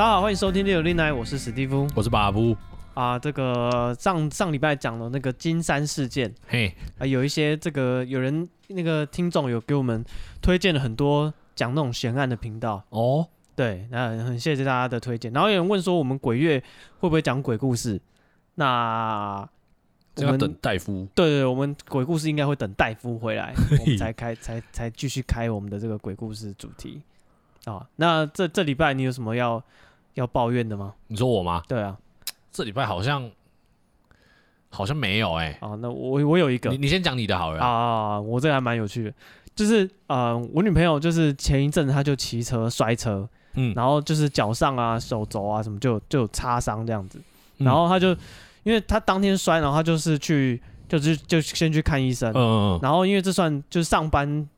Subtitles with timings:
[0.00, 2.56] 大家好，欢迎收听《六零来》，我是史蒂夫，我是巴布
[2.94, 3.18] 啊。
[3.18, 10.02] 这个上上礼拜讲了那个金山事件，嘿，啊，有一些这个有人那个听众有给我们
[10.40, 13.28] 推荐了很多讲那种悬案的频道哦。
[13.54, 15.30] 对，那很谢谢大家的推荐。
[15.34, 16.58] 然后有人问说，我们鬼月
[17.00, 18.00] 会不会讲鬼故事？
[18.54, 19.46] 那
[20.16, 21.06] 我们要等戴夫。
[21.14, 27.02] 对，对对，我们鬼故事应该会等戴夫回来，我们才开才才继续开我们的这个鬼故事主题
[27.66, 27.86] 啊。
[27.96, 29.62] 那这这礼拜你有什么要？
[30.14, 30.94] 要抱怨的吗？
[31.06, 31.62] 你说我吗？
[31.68, 31.96] 对啊，
[32.50, 33.30] 这礼拜好像
[34.68, 35.66] 好像没有哎、欸。
[35.66, 38.20] 啊，那我我有一个，你你先讲你的好了啊。
[38.20, 39.14] 我这个还蛮有趣的，
[39.54, 47.20] 就是呃，我女朋友就是前一阵子她就骑车摔车，嗯，然后就是脚上啊、手肘啊什么就就有擦伤这样子，
[47.58, 48.18] 然后她就、嗯、
[48.64, 54.48] 因为她当天摔，然后她就是去就是就先去看医生，嗯嗯嗯，然后因为这算就是上班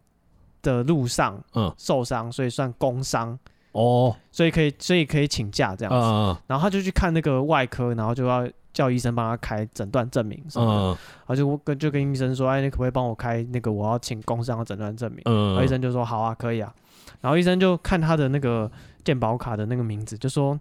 [0.62, 3.39] 的路上嗯受伤，所以算工伤。
[3.73, 15.23] 哦，所以可以，所以可以请假这样子，嗯、然后他就去看那个外科，然后就要叫医生帮他开诊断证明什么的，嗯、然后就跟就跟医生说，哎，你可不可以帮我开那个我要请工伤的诊断证明？
[15.25, 16.73] 嗯、然后医生就说好啊，可以啊。
[17.20, 18.70] 然后医生就看他的那个
[19.05, 20.59] 健保卡的那个名字，就说，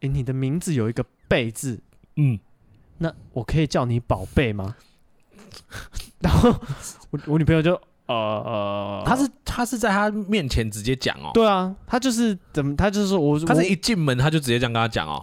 [0.00, 1.80] 哎，你的名字有一个贝字，
[2.16, 2.38] 嗯，
[2.98, 4.76] 那我可以叫你宝贝吗？
[6.20, 6.54] 然后
[7.10, 7.80] 我我女朋友就。
[8.08, 11.30] 呃呃，他是他是在他面前直接讲哦。
[11.32, 15.22] 对啊，他就是怎么，他就是说我，他是一进门他就直接这样跟他讲哦。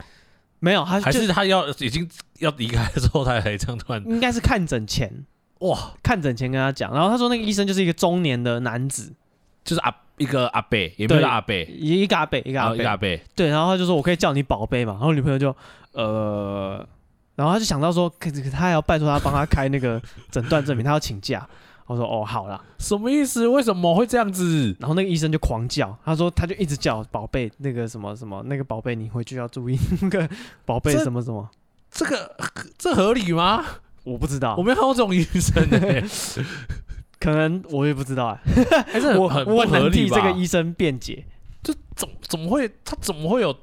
[0.59, 4.01] 没有，他还是他要已经要离开的时候，他才这样突然。
[4.05, 5.11] 应该是看诊前
[5.59, 9.13] 哇，看诊前跟他讲，然后他说那个医生就是一个中年的男子，
[9.63, 13.19] 就是阿一个阿伯，也不是阿伯，一个阿伯，一个阿伯，一个阿伯。
[13.35, 15.55] 对，然后他就说我可以叫你宝贝嘛，然后女朋友就
[15.91, 16.87] 呃，
[17.35, 20.01] 然后他就想到说，可是他还要拜托他帮他开那个
[20.31, 21.47] 诊断证明，他要请假。
[21.87, 23.47] 我说哦，好了，什么意思？
[23.47, 24.75] 为什么会这样子？
[24.79, 30.27] 然后那个医生就狂叫，他说他就一直叫宝贝，那个什么什么，那个宝贝你回去要注意，那个
[30.65, 31.49] 宝贝什么什么，
[31.91, 32.35] 这个
[32.77, 33.63] 这合理吗？
[34.03, 36.03] 我不知道，我没有看过这种医生哎，
[37.19, 41.25] 可能我也不知道哎，还是我我很难替这个医生辩解，
[41.63, 43.55] 这怎怎么会他怎么会有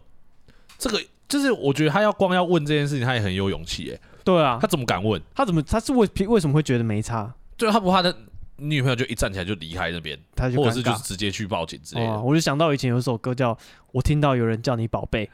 [0.78, 1.00] 这个？
[1.28, 3.98] 就是我觉得他要光要问这件事情，他也很有勇气哎。
[4.22, 5.20] 对啊，他怎么敢问？
[5.34, 7.32] 他怎么他是为为什么会觉得没差？
[7.62, 8.12] 对，他不怕他
[8.56, 12.08] 女朋友就一站起来就离开那边，他就或者是就是直接去报警之类的。
[12.10, 13.54] 哦，我就想到以前有一首歌叫
[13.92, 15.30] 《我听到有人叫你宝贝》。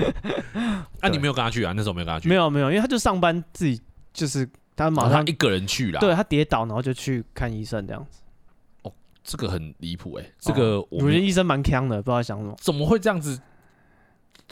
[1.00, 1.72] 啊，你没有跟他去啊？
[1.76, 2.28] 那时候没有跟他去？
[2.28, 3.80] 没有没有，因为他就上班自己
[4.12, 6.00] 就是他马上一个人去了。
[6.00, 8.20] 对，他跌倒然后就去看医生这样子。
[8.82, 8.92] 哦，
[9.22, 12.54] 这个很离谱哎，这个我觉得医生蛮坑的，不知道想什么。
[12.58, 13.40] 怎么会这样子？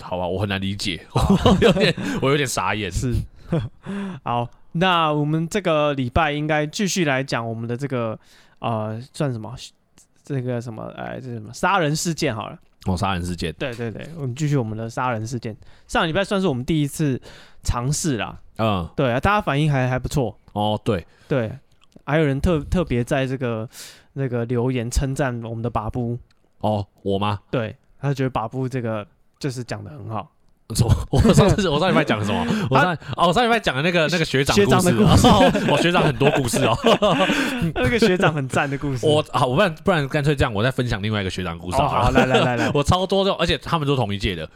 [0.00, 1.05] 好吧，我很难理解，
[1.61, 2.91] 有点我有点傻眼。
[2.91, 3.12] 是，
[4.25, 4.48] 好。
[4.72, 8.16] 那我们这个礼拜应该继续来讲我们的这个
[8.60, 9.53] 呃，算什么？
[10.22, 10.84] 这个什么？
[10.94, 11.53] 哎，这什么？
[11.53, 12.58] 杀人事件好了。
[12.87, 13.53] 哦，杀人事件。
[13.58, 15.56] 对对对，我们继续我们的杀人事件。
[15.88, 17.20] 上礼拜算是我们第一次
[17.64, 18.38] 尝试啦。
[18.58, 20.38] 嗯，对啊，大家反应还还不错。
[20.53, 21.50] 哦，对对，
[22.04, 23.69] 还有人特特别在这个
[24.12, 26.16] 那个留言称赞我们的把布。
[26.60, 27.41] 哦，我吗？
[27.50, 29.04] 对，他觉得把布这个
[29.38, 30.31] 就是讲的很好。
[30.75, 30.95] 什么？
[31.11, 32.47] 我上次我上礼拜讲的什么？
[32.71, 35.27] 我上哦，我上礼拜讲的那个那个学长学长的故事，
[35.73, 36.77] 我学长很多故事哦。
[37.75, 39.06] 那个学长很赞的故事。
[39.06, 41.79] 我好，我不然不然干脆这样，我再分享另外一个学长故事。
[41.79, 44.47] 好，来来来来，我超多的，而且他们都同一届的。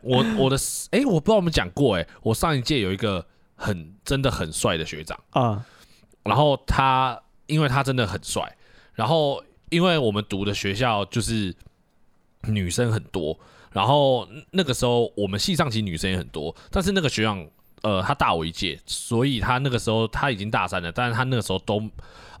[0.00, 0.56] 我我的
[0.92, 3.26] 哎，我不知道我们讲过哎，我上一届有一个
[3.56, 5.60] 很真的很帅的学长啊，
[6.22, 8.48] 然后他因为他真的很帅，
[8.94, 11.52] 然后因为我们读的学校就是
[12.42, 13.36] 女生很多。
[13.72, 17.46] 然后那个时候我们系上其实女生也很多，但是那个学长
[17.82, 21.82] 呃他大我一届，所以他那个时候他已经大三了，但是他那个时候都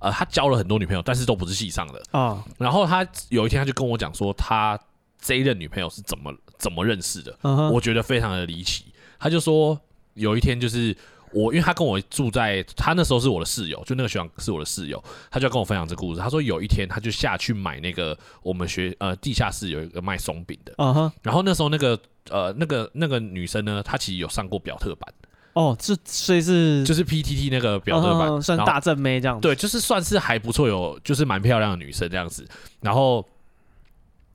[0.00, 2.20] 呃他交了很多女朋友，但是都不是系上的啊。
[2.20, 4.78] 哦、然后他有一天他就跟我讲说，他
[5.20, 8.86] 这一任女朋友是怎么怎么认识的，嗯、我觉得非常的离奇。
[9.18, 9.80] 他就说
[10.14, 10.96] 有一天就是。
[11.32, 16.20] 我因为他跟我住在，他那时候是我的室友，就那个学长是我的室友，他就要跟我分享这故事。
[16.20, 21.12] 他说有一天他就下去买那个我们学呃地下室有一个卖松饼的，uh huh.
[21.22, 21.98] 然后那时候那个
[22.30, 25.14] 呃那个那个女生呢，她其实有上过表特班
[25.54, 32.46] 哦，这所以是就是 PTT 那个表特班，uh huh, 算大正妹这样子，对，就是算是还不错，有就是蛮漂亮的女生这样子，
[32.80, 33.26] 然后。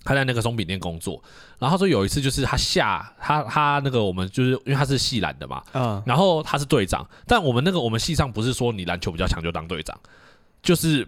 [0.03, 1.21] 他在那个松饼店工作，
[1.57, 9.97] 然后他说有一次就是他下他他那个我们就是因为他是系篮的嘛，嗯，然后他是队长，但我们那个我们系上不是说你篮球比较强就当队长，
[10.61, 11.07] 就是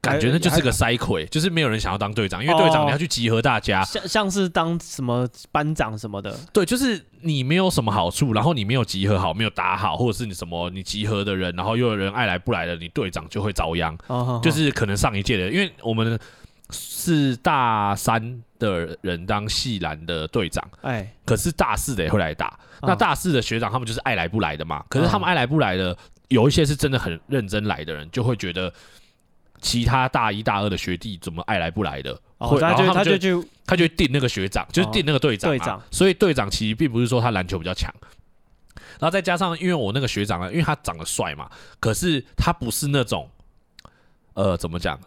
[0.00, 13.94] 感觉那就是个塞亏，就是没有人想要当队长，因为队长你要去集合大家，像像是当什么班长什么的，对，就是你没有什么好处，然后你没有集合好，没有打好，或者是你什么你集合的人，然后又有人爱来不来的，你队长就会遭殃，
[14.42, 16.18] 就是可能上一届的，因为我们。
[16.70, 22.58] 是大三的人当系篮的队长，哎，可是大四的也会来打。
[22.82, 24.84] 那大四的学长他们就是爱来不来的嘛。
[24.88, 25.96] 可是他们爱来不来的，
[26.28, 28.72] 有一些是真的很认真来的人，就会觉得
[29.60, 35.50] 其他大一大二的学弟怎么爱来不来的，会然后他就就他就定那个学长，就是定那个队长。
[35.50, 37.92] 队长，所以队长其实并不是说他篮球比较强。
[39.00, 41.50] 然后再加上，因为我那个学长呢，因为他长得帅嘛，
[41.80, 43.28] 可是他不是那种，
[44.34, 44.98] 呃，怎么讲？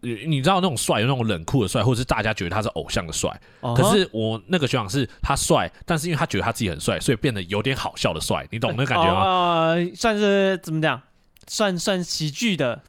[0.00, 3.30] 你知道那种帅，有那种冷酷的帅，或者是大家觉得他是偶像的帅。
[3.60, 3.76] Uh huh.
[3.76, 8.46] 可是我那个学长是他帅，但是因为他觉得他自己很帅，所以变得有点好笑的帅。
[8.50, 9.22] 你懂那感觉吗？
[9.22, 11.00] 呃，算是怎么讲？
[11.48, 12.82] 算算喜剧的。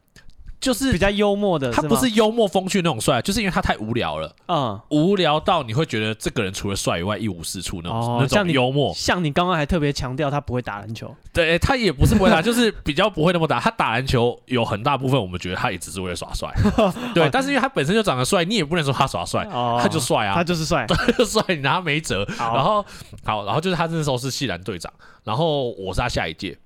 [0.64, 8.94] 就是比较幽默的，他不是幽默风趣那种帅，就是因为他太无聊了，嗯，无聊到你会觉得这个人除了帅以外一无是处那种，哦、那种幽默。
[8.96, 13.60] 像你刚刚还特别强调他不会打篮球，对，他也不是不会打，就是比较不会那么打。
[13.60, 16.50] 他打篮球有很大部分我们觉得他也只是为了耍帅，
[17.14, 17.30] 对。
[17.30, 22.26] 但是因为他本身就长得帅，你也不能说他耍帅，哦、他就帅啊，他就是帅， 他就帅，你拿他没辙。
[22.38, 22.86] 然后
[23.26, 24.92] 好，然后就是他那时候是系篮队长，
[25.26, 26.58] 然后我是他下一届，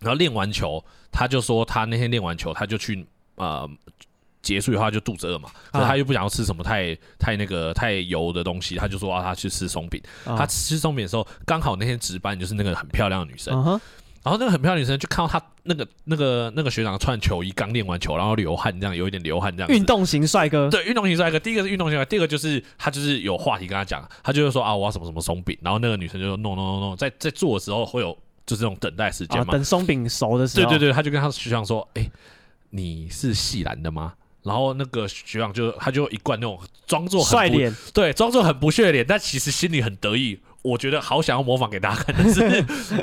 [0.00, 0.82] 然后练完球，
[1.12, 3.06] 他就说他那天练完球，他就去。
[3.38, 3.68] 呃，
[4.42, 10.00] 结束以后他就肚子饿嘛，可是他又不想要吃什么太太那个太油的东西，他就说啊，他去吃松饼。
[10.24, 13.52] 啊、他吃松饼的时候，刚好那天值班就是那个很漂亮的女生，
[14.22, 19.70] 然后那个很漂亮的女生就看到他那个那个那个学长穿球衣刚练完球，然后流汗这样，有一点流汗这样。
[19.70, 21.38] 运动型帅哥，对，运动型帅哥。
[21.38, 30.68] 第一个是运动型帅哥，第二个就是他就是有话题跟他讲，他就是说啊，我要什么什么松饼，然后那个女生就说 no no no no，在在做的时候会有就是这种等待时间嘛，啊、等松饼熟的时候。
[30.68, 32.12] 对对对，他就跟他学长说，哎、欸。
[32.70, 34.14] 你是系篮的吗？
[34.44, 40.38] 然后那个学长就他就一贯那种装作很帅脸，对，装作很不屑的脸，但其实心里很得意。
[40.62, 42.40] 我觉得好想要模仿给大家看，但是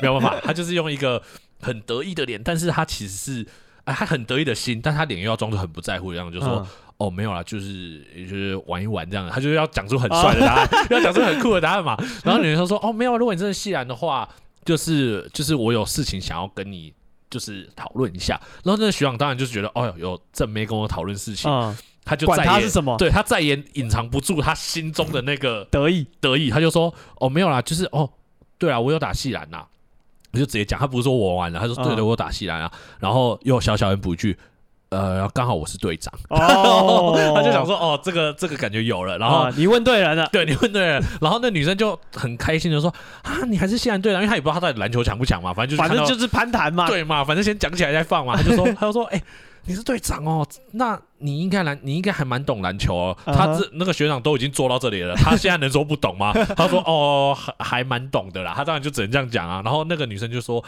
[0.00, 1.22] 没有办法，他就是用一个
[1.60, 3.46] 很得意的脸，但是他其实是
[3.84, 6.66] 哎，他很得意的心，但他脸又要装作很不在乎一样，就说、嗯、
[6.96, 11.96] 哦没有啦，就是就是玩一玩这样，他就要讲出很帅的答案，哦、 要讲出很酷的答案嘛。
[12.24, 14.28] 然后女生说哦没有，如果你真的系篮的话，
[14.64, 16.92] 就是就是我有事情想要跟你。
[17.30, 26.06] 就是讨论一下，然后那个学长当然就是觉得，哦哟，有正妹跟我讨论事情，嗯、他就再也管他是什么，对他再也隐藏不住他心中的那个得意。
[26.20, 28.08] 得意，他就说，哦没有啦，就是哦，
[28.58, 29.64] 对啊，我有打戏篮呐，
[30.32, 34.36] 我就直接讲，他不是说我玩了，他说对的，我有打戏篮啊，嗯、然后又小小人补一句。
[34.90, 42.92] 呃，刚好我是队长，哦， 他就想说，哦，这个这个感觉有了，然后、啊、你问对人了，对，你问对人，然后那女生就很开心的说，
[43.22, 49.24] 啊，你还是系篮队长，因为她也不知道他到底篮球强不强嘛，反正就是反正就是攀谈嘛，对嘛，反正先讲起来再放嘛，他就说， 他就说，哎、欸。
[49.68, 53.16] 你是队长哦，那你应该篮，你应该还蛮懂篮球哦。
[53.26, 53.34] Uh.
[53.34, 56.32] 他这那个学长都已经做到这里了，他现在能说不懂吗？
[56.56, 58.52] 他说哦，还还蛮懂的啦。
[58.54, 59.60] 他当然就只能这样讲啊。
[59.64, 60.62] 然后那个女生就说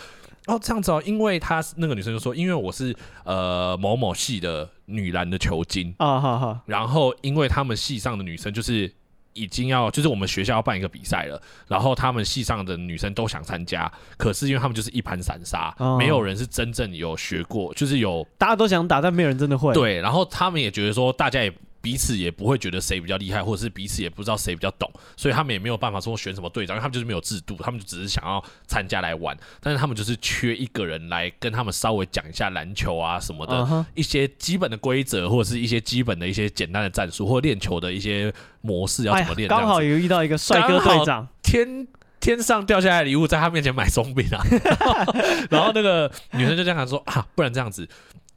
[0.47, 2.95] 哦，这样子哦，因为他那个女生就说，因为我是
[3.25, 6.19] 呃某某系的女篮的球精啊。
[6.19, 6.59] Uh.
[6.67, 8.93] 然后因为他们系上的女生就是。
[9.35, 19.73] 已经要就是我们学校要办一个比赛了，然后他们系上的女生都想参加，可是因为他们就是一盘散沙，哦、没有人是真正有学过，就是有大家都想打，但没有人真的会。
[19.75, 21.53] 对，然后他们也觉得说，大家也。
[21.89, 33.85] 彼此也不会觉得谁比较厉害，或者是彼此也不知道谁比较懂，所以他们也没有办法说选什么队长，因为他们就是没有制度，他们就只是想要参加来玩，但是他们就是缺一个人来跟他们稍微讲一下篮球啊什么的、uh huh.
[33.95, 38.31] 一些基本的规则，或者是一些基本的一些简单的战术，或者练球的一些
[38.61, 39.49] 模式要怎么练。
[39.49, 41.89] 刚好有遇到一个帅哥队长，天
[42.21, 44.45] 天上掉下来礼物在他面前买松饼啊，
[45.49, 47.89] 然后那个女生就这样说啊，不然这样子。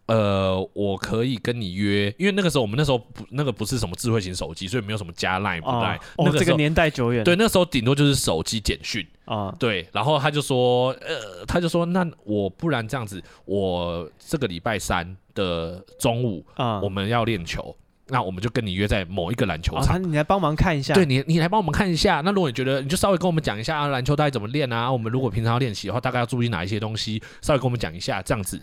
[0.07, 5.97] 呃，我可以跟你约，因为那个时候我们那时候不那个不是什么智慧型手机，所以没有什么加 line 不 line。
[6.17, 7.23] 哦，这个年代久远。
[7.23, 9.55] 对，那时候顶多就是手机简讯啊。
[9.57, 17.73] 对，然后他就说，呃，他就说，那我不然这样子，我这个礼拜三的中午啊，我们要练球，
[18.07, 20.93] 那我们就跟你约在某一个篮球场，你来帮忙看一下。
[20.93, 22.19] 对，你你来帮我们看一下。
[22.19, 24.91] 那如果你觉得，你就稍微跟我们讲一下篮球大概怎么练啊？
[24.91, 27.23] 我们如果平常要练习的话，大概要注意哪一些东西？
[27.41, 28.61] 稍微跟我们讲一下，这样子。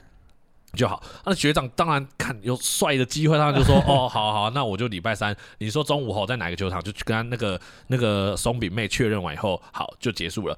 [0.74, 10.56] 就好，那学长当然看有帅的机会，他就说 哦，好好，那我就礼拜三，你说中午后在哪个球场，就去跟他那个那个松饼妹确认完以后，好就结束了。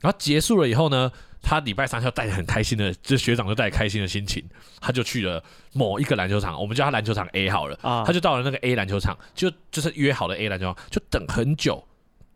[0.00, 4.44] 然后结束了以后呢，他礼拜三就带着很开心的，就学长就带着开心的心情，
[4.80, 5.42] 他就去了
[5.72, 11.82] 某一个篮球场，我们叫他篮球场 A 好了，啊，他就到了那个 A 篮球场，就就是约好的 A 篮球场，就等很久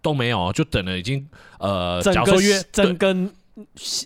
[0.01, 1.29] 都没有，就等了已经
[1.59, 3.35] 呃，假如说约整根。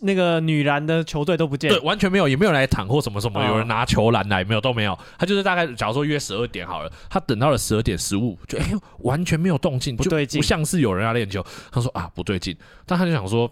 [0.03, 4.97] 那个女篮的球队都不见，对，完全没有，也没有来躺或什么什么，有人拿球篮来没有，都没有。
[5.19, 11.45] 他就是大概，假如说约十二点好了，他等到了十二点十五，就哎呦，完全没有动静，不对劲，不像是有人要练球。
[11.73, 13.51] 他说啊，不对劲，但他就想说，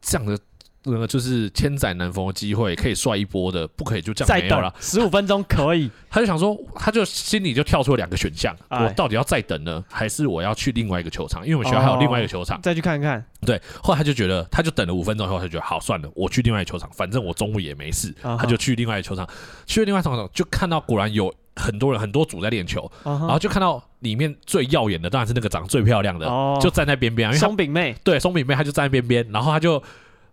[0.00, 0.36] 这样的
[0.84, 4.74] 那个就是千载难逢的机会，可以帅一波的，不可以就这样没有了。
[4.80, 11.46] 十五分钟可以， 他就想说，他就心里就跳出了两个选项：我到底要再等呢，还是我要去另外一个球场？
[11.46, 13.24] 因为我们学校还有另外一个球场，再去看看。
[13.46, 19.28] 对，后来他就觉得，他就等了五分钟以后，他就觉得好算了，我去另外一个球场，反正我中午也没事，他就去另外一个球场。
[19.66, 26.26] 去了另外一个球场，就看到果然有很多人，很多组在练球，然后就看到里面最耀眼的当然是那个长得最漂亮的，
[26.60, 29.80] 就站在边边，因为松饼妹，对，松饼妹，她就站在边边，然后她就。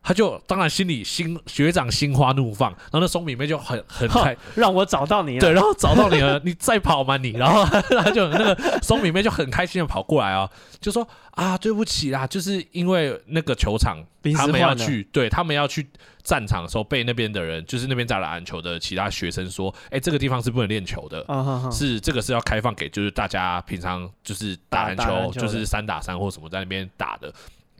[0.10, 7.30] 他就当然心里心学长心花怒放，然后那松饼妹就很很开，让我找到你了，对，然后找到你了， 你再跑嘛你？
[7.34, 7.64] 然后
[8.02, 10.50] 他就那个松饼妹就很开心的跑过来啊，
[10.82, 14.04] 就说啊对不起啦，就是因为那个球场
[14.36, 15.88] 他们要去，对他们要去
[16.24, 21.24] 战场的时候被那边的人，就是那边在打篮球的其他学生说，哎，这个地方是不能练球的，
[21.72, 27.32] 是这个是要开放给就是大家平常就是打篮球，就是三打三或什么在那边打的。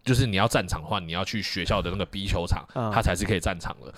[0.10, 3.94] 就是你要战场的话，你要去学校的那个 B 球场，他才是可以战场的。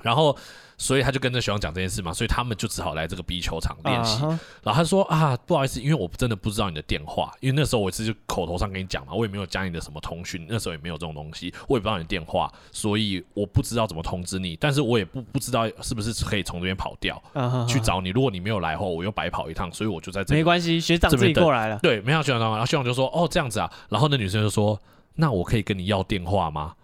[0.00, 0.36] 然后，
[0.76, 4.20] 所以他就跟着学长讲这件事嘛，所以他们就只好来这个 B 球场练习。
[4.64, 14.56] 然后他说啊，不好意思，因为我真的不知道你的电话，因为那时候我只是口头上跟你讲嘛，我也没有加你的什么通讯，那时候也没有这种东西，我也不知道你的电话，所以我不知道怎么通知你。
[14.56, 17.22] 但是我也不不知道是不是可以从这边跑掉
[17.68, 18.08] 去找你。
[18.08, 20.40] 如果你没有来的话，我又白跑一趟，所以我就在这边。
[20.40, 21.78] 没关系，学长自己过来了。
[21.80, 24.76] 对，没有学长，然后学长就说哦这样子啊，然后那女生就说。
[25.14, 26.74] 那我可以跟你要电话吗？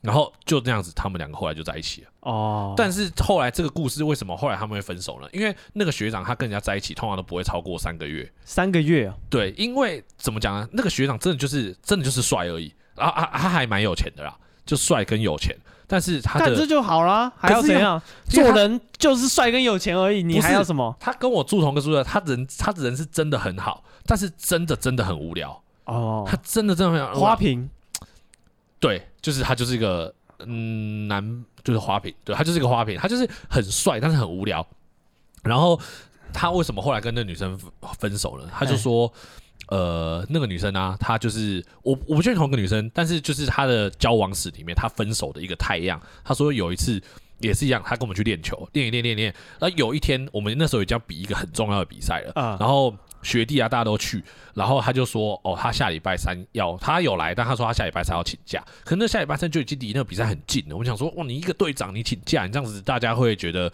[0.00, 2.08] 然后就这样子，他们两个后来就在一起了。
[2.20, 5.26] 哦，但是后来这个故事为什么后来他们会分手呢？
[5.32, 8.30] 因为那个学长他跟人家在一起，通常都不会超过三个月。
[8.44, 9.14] 三个月啊？
[9.30, 10.68] 对，因为怎么讲呢？
[10.72, 14.36] 那个学长真的就是真的就是帅而已啊啊，他还蛮有钱的啦，
[14.66, 15.56] 就帅跟有钱。
[15.86, 18.00] 但是他的这就好啦，还要怎样？
[18.28, 20.94] 做人就是帅跟有钱而已，你还要什么？
[21.00, 25.62] 他跟我住同个宿舍，他人他人是真的很好，但是真的真的很无聊。
[25.84, 27.68] 哦，他真的真的很花瓶。
[28.80, 32.14] 对，就是他就是一个嗯男，就是花瓶。
[32.22, 34.66] 对，他就是一个花瓶，他就是很帅，但是很无聊。
[35.42, 35.80] 然后
[36.34, 37.58] 他为什么后来跟那女生
[37.98, 38.46] 分手了？
[38.52, 39.10] 他就说，
[39.68, 45.98] 呃，那个女生啊，她就是我我不确定同一个女生，但是就是他的交往史里面，他分手的一个太阳。
[46.22, 47.02] 他说有一次
[47.38, 49.34] 也是一样，他跟我们去练球，练一练练练。
[49.58, 52.94] 然后有一天，我们那时候已经要比一个很重要的比赛了，然后。
[53.24, 54.22] 学弟啊，大家都去，
[54.54, 58.62] 然后他就说：“哦，他下礼拜三要，他有来，但他说他下礼拜三要请假。
[58.84, 60.76] 可能那下礼拜三就已经离那个比赛很近了。
[60.76, 63.68] 我想说，哇，你一个队长，你请假，你这样子大家会觉得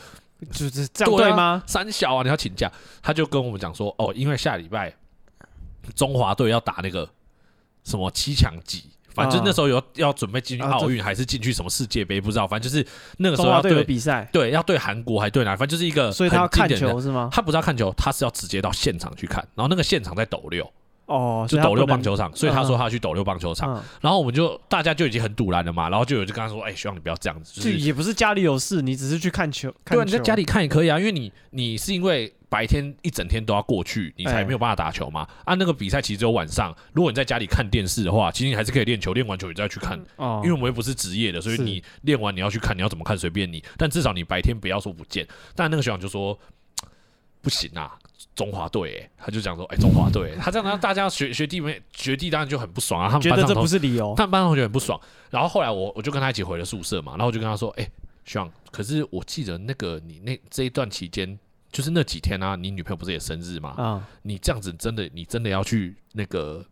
[0.53, 1.43] 就是这样对吗？
[1.43, 2.71] 啊、三小啊，你要请假。
[3.03, 4.95] 他就跟我们讲说：哦，因为下礼拜
[5.95, 7.09] 中华队要打那个
[7.85, 12.47] 什么七强级。”反正那时候有要准备进去奥运，还是进去什么世界杯，不知道。
[12.47, 12.87] 反正就是
[13.19, 15.57] 那个时候要对比赛，对，要对韩国，还对哪？
[15.57, 16.11] 反正就是一个。
[16.13, 17.29] 所以他要看球是吗？
[17.33, 19.47] 他不是要看球，他是要直接到现场去看。
[19.55, 20.71] 然后那个现场在斗六
[21.07, 22.35] 哦，就斗六棒球场。
[22.35, 23.83] 所以他说他要去斗六棒球场。
[24.01, 25.89] 然后我们就大家就已经很堵拦了嘛。
[25.89, 29.73] 然后就有就跟他说：“哎，希望你不要这样子。”就也不是家里有事，你只是去看球。
[29.85, 32.33] 对，你在家里看也可以啊，因为你你是因为。
[32.51, 35.21] 白天一整天都要过去，你才没有办法打球嘛。
[35.21, 39.97] 按、欸啊、那个比赛其实只有晚上，如果你在家里看电视的话，其实你还是可以练球，练完球你再去看。
[40.17, 43.63] 哦，因为我们又不是职业的，所以你练完你要去看，你要怎么看随便你。
[43.79, 45.25] 但至少你白天不要说不见。
[45.55, 46.37] 但那个学长就说
[47.41, 47.97] 不行啊，
[48.35, 53.07] 中华队，他就讲说，哎、欸，中华队， 他这样让大家学学弟们学弟当然就很不爽啊。
[53.07, 55.01] 他们觉得这不是理由，他们班上同学很不爽。
[55.31, 57.91] 然后后来我我就跟他一起回了宿舍嘛，然后我就跟他说，哎、欸，
[58.25, 61.39] 学长，可是我记得那个你那这一段期间。
[61.73, 63.75] 就是那几天啊，你女朋友不是也生日吗？
[63.79, 66.65] 嗯，你这样子真的，你真的要去那个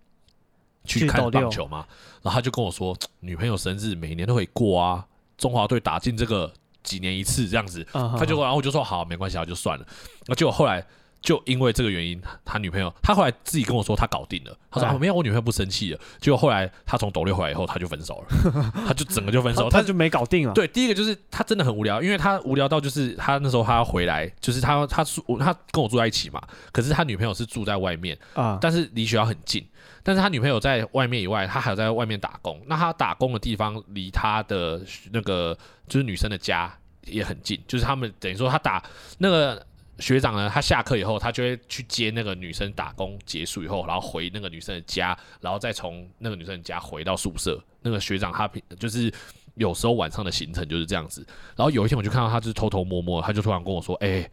[0.84, 1.86] 去看棒球吗？
[2.22, 6.52] 然后他就跟我说，女朋友生日每年都会过啊，中华队打进这个
[6.82, 9.86] 几年一次这样子，他就然后我就说好，没关系，就算了。
[10.26, 10.86] 那结果后来。
[11.20, 14.56] 就因为这个原因，他女朋友，他后来自己跟我说，他搞定了。
[14.70, 20.54] 他说：“没有，我女朋友不生气了。”结果后来他从斗六回来以后，他就分手了， 他就整个就分手，他就没搞定了。
[20.54, 29.66] 对，第一个就是他真的很无聊，因为他无聊到就是他那时候他要回来，就是他他住他跟我住在一起嘛，可是他女朋友是住在外面啊，但是离学校很近，
[30.02, 32.60] 但是他女朋友在外面以外，他还有在外面打工。
[32.66, 34.80] 那他打工的地方离他的
[35.12, 35.56] 那个
[35.88, 36.72] 就是女生的家
[37.06, 38.80] 也很近，就是他们等于说他打
[39.18, 39.66] 那个。
[39.98, 47.60] 学长呢，他下课以后，他就会去接那个女生打工结束以后，然后回那个女生的家，然后再从那个女生的家回到宿舍。
[47.82, 49.12] 那个学长他平就是
[49.54, 51.26] 有时候晚上的行程就是这样子。
[51.56, 54.30] 然后有一天我就看到他，就是偷偷摸摸，他就突然跟我说：“哎、欸，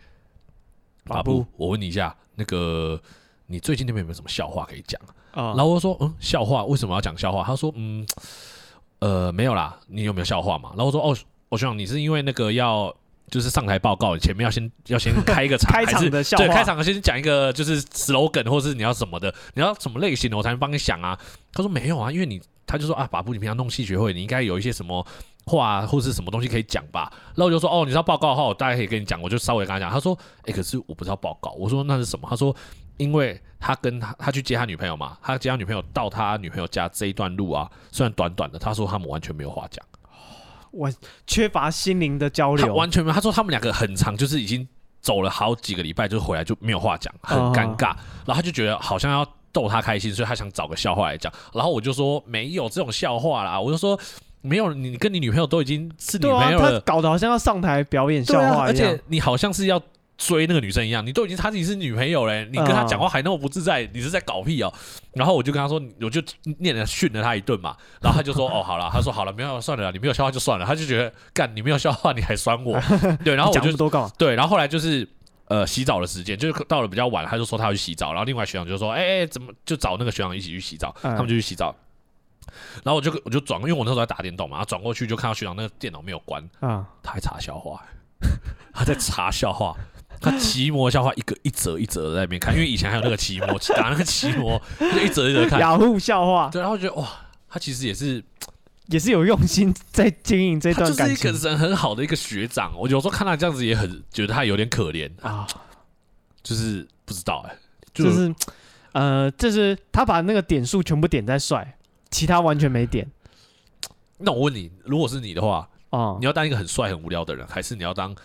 [1.05, 3.01] 巴布，我问你一下，那个
[3.47, 5.01] 你最近那边有没有什么笑话可以讲？”
[5.33, 6.63] 啊，然后我说：“嗯，笑话？
[6.65, 8.05] 为什么要讲笑话？”他说：“嗯，
[8.99, 11.17] 呃，没有啦，你有没有笑话嘛？”然后我说：“哦，
[11.49, 12.95] 我学长，你是因为那个要。”
[13.29, 21.17] 就是上台报告，前面要先要先开一个场， 开场的笑话，对，开场先讲一个就是 slogan，或是你要什么的，你要什么类型的，我才能帮你想啊。
[21.53, 25.05] 他说没有啊，因为你他就说啊，把布你平常弄戏学会，你应该有一些什么
[25.45, 27.11] 话或是什么东西可以讲吧。
[27.35, 29.21] 然后我就说，哦，你知道报告的话，我大概可以跟你讲。
[29.21, 31.51] 我就稍微跟他讲，他说，哎，可是我不知道报告。
[31.51, 32.27] 我说那是什么？
[32.29, 32.55] 他说，
[32.97, 39.85] 因为他跟他他去接他女朋友嘛，他接他女朋友到他女朋友家这一段路啊，虽然短短的，他说他们完全没有话讲，
[40.75, 40.91] 我
[41.25, 43.13] 缺乏心灵的交流，完全没有。
[43.15, 44.67] 他说他们两个很长，就是已经
[45.01, 47.95] 走了好几个礼拜，就回来就没有话讲，很尴尬。
[48.25, 49.25] 然后他就觉得好像要。
[49.55, 51.31] 逗他开心，所以他想找个笑话来讲。
[51.53, 53.97] 然后我就说没有这种笑话啦，我就说
[54.41, 59.81] 没有，你跟你女朋友都已经是女朋友了，啊、他搞得好像要上台表演笑话一样，啊、而且你好像是要
[60.17, 64.73] 追那个女生一样，你都已经她自己是女朋友嘞，你跟她讲话还那么不自在，你是在搞屁哦、喔。
[65.13, 66.21] 然后我就跟她说，我就
[66.59, 67.75] 念了训了她一顿嘛。
[68.01, 70.65] 然后她就说 哦好了，她说好了，没有算了，你没有笑话就算了。
[70.65, 72.79] 她就觉得干你没有笑话你还酸我，
[73.23, 75.07] 对，然后我就多干对，然后后来就是。
[75.47, 81.75] 呃，洗澡的时间就是到了比较晚，他就说他要去洗澡，然后另外学长就说，哎、欸、哎，怎么就找那个学长一起去洗澡，嗯、他们就去洗澡，
[82.83, 87.79] 然后我就我就转，因为我那时候在打电动嘛，转过去就看到学长那个电脑没有关，啊、嗯，他还查笑话，
[88.73, 89.77] 他在查笑话，
[90.25, 97.07] 他奇摩笑话一个一折一折的在那边看， 因为以前还有那个奇摩打那个奇摩，就一折一折看，雅虎笑话，对，然后觉得哇，
[97.49, 98.23] 他其实也是。
[98.89, 102.71] 也是有用心在经营这段感情，就是一个人很好的一个学长。
[102.77, 105.47] 我有时候看他这样子也很觉得他有点可怜啊，
[106.43, 107.57] 就是不知道哎、欸，
[107.95, 108.35] 就，就是
[108.91, 111.79] 呃，就是他把那个点数全部点在帅，
[112.11, 113.09] 其他完全没点。
[114.19, 118.15] 那我问你，如果是你的话，哦，你要当一个很帅很无聊的人，还是你要当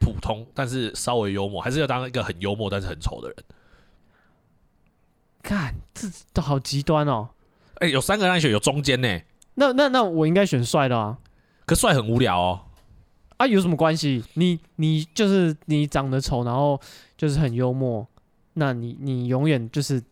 [0.00, 3.36] 普通但是稍微幽默，还是要当一个很幽默但是很丑的人？
[5.42, 7.28] 看，这都好极端哦。
[7.76, 9.20] 哎、欸，有三个让你选，有中间呢。
[9.54, 11.18] 那那那我应该选帅的啊，
[11.66, 12.60] 可帅很无聊哦，
[13.36, 14.24] 啊有什么关系？
[14.34, 16.80] 你你就是你长得丑，然后
[17.16, 18.06] 就是很幽默，
[18.54, 20.02] 那你你永远就是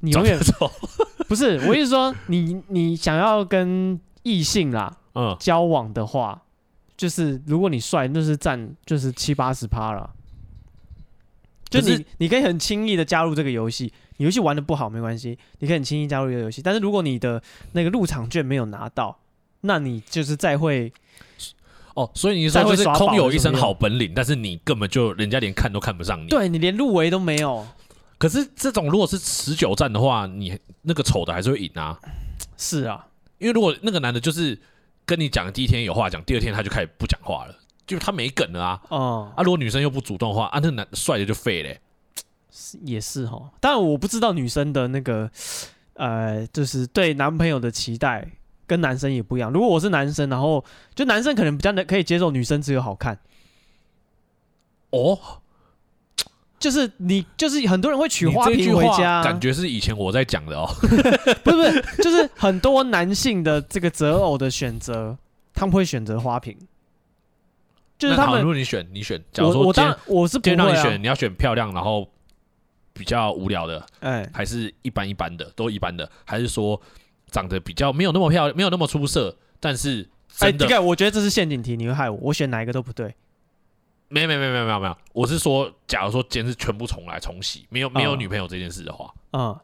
[0.00, 0.70] 你永远丑，
[1.28, 6.42] 不是我意思说你你想要跟异性啦，嗯，交往的话，
[6.96, 10.10] 就是如果你帅，那是占就是七八十趴了，
[11.68, 13.92] 就你你可以很轻易的加入这个游戏。
[14.18, 16.62] 游戏玩的不好没关系，你可以很轻易加入一个游戏。
[16.62, 19.18] 但是如果你的那个入场券没有拿到，
[19.60, 20.90] 那你就是再会
[21.92, 22.10] 哦。
[22.14, 26.28] 所以你说就是空有一身好本领，但是你根本就人家连看都看不上你。
[26.28, 27.66] 对，你连入围都没有。
[28.16, 32.00] 可是这种如果是持久战的话，你那个丑的还是会赢啊。
[32.56, 33.06] 是啊，
[33.36, 34.58] 因为如果那个男的就是
[35.06, 37.54] 跟你讲第一天有话讲，第二天他就开始不讲话了，
[37.86, 38.82] 就他没梗了啊。
[39.36, 41.80] 啊，如果女生又不主动的话，啊，那男帅的就废嘞。
[42.82, 45.30] 也是哈，但我不知道女生的那个，
[45.94, 48.26] 呃，就是对男朋友的期待
[48.66, 49.52] 跟男生也不一样。
[49.52, 50.64] 如果我是男生，然后
[50.94, 53.18] 就男生可能比较能可以接受女生只有好看，
[54.90, 55.18] 哦，
[56.66, 60.68] 就是你就是很多人会娶花瓶回家，感觉是以前我在讲的哦，
[61.44, 65.16] 不是不是，就是很多男性的这个择偶的选择，
[65.54, 66.56] 他们会选择花瓶。
[67.98, 72.08] 就是他们，如果你选你选，假如说我当然我是不会让你选，你要选漂亮，然后。
[72.98, 76.80] 比较无聊的，哎、欸，还是一般一般的，都一般的，还是说
[77.30, 83.14] 长得比较没有那么漂亮，没有那么出色，但是哎、欸，我觉得这是陷阱题，你会害我，我选哪一个都不对。
[84.08, 89.60] 没有没有没有没有没有，我是说，假如说今天是全部重来重洗，没有没有女朋友这件事的话，嗯，嗯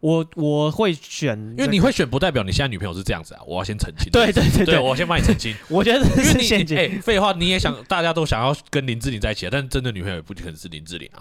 [0.00, 4.10] 我我会选，因为你会选，不代表你现在女朋友是这样子啊，我要先澄清。
[4.10, 5.54] 对对对我先帮你澄清。
[5.68, 6.76] 我觉得这是陷阱。
[6.76, 11.20] 哎，废话，你也想，大家都想要跟林志玲在一起啊，但是真的女朋友也不可能是林志玲啊。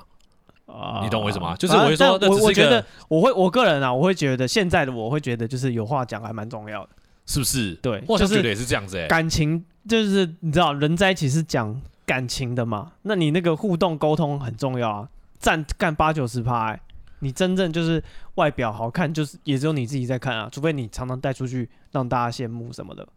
[0.65, 1.55] 啊，你懂我意思吗？
[1.57, 6.89] 就是我会说，我我觉得我会我个人啊，我会觉得现在的我会觉得就是有话讲还蛮重要的，
[7.25, 7.73] 是不是？
[7.81, 9.05] 对，我就觉得也是这样子。
[9.09, 16.75] 感情就是你知道，人在一起是讲感情的嘛，那你那个互动沟通很重要啊，占干八九十趴。
[17.19, 18.03] 你真正就是
[18.35, 23.07] 外表好看，就是也只有你自己在看啊，除非你常常带出去让大家羡慕什么的。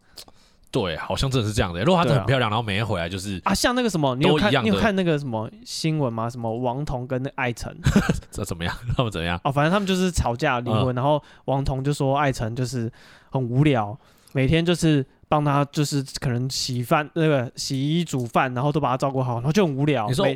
[0.69, 1.81] 对，好像真的是这样的。
[1.83, 6.29] 如果她很漂亮，啊、然后每天回来就是啊，像那个什么，你有看你有看那个什么新闻吗？
[6.29, 7.75] 什么王彤跟那艾辰，
[8.29, 8.75] 这怎么样？
[8.95, 9.39] 他们怎么样？
[9.43, 12.91] 哦，反正他们就是吵架离婚，嗯、然后王彤就说艾辰就是
[13.31, 13.97] 很无聊，
[14.33, 20.07] 每天就是帮他就是可能洗饭那个洗衣煮饭，然后都把他照顾好，然后就很无聊。
[20.07, 20.27] 你说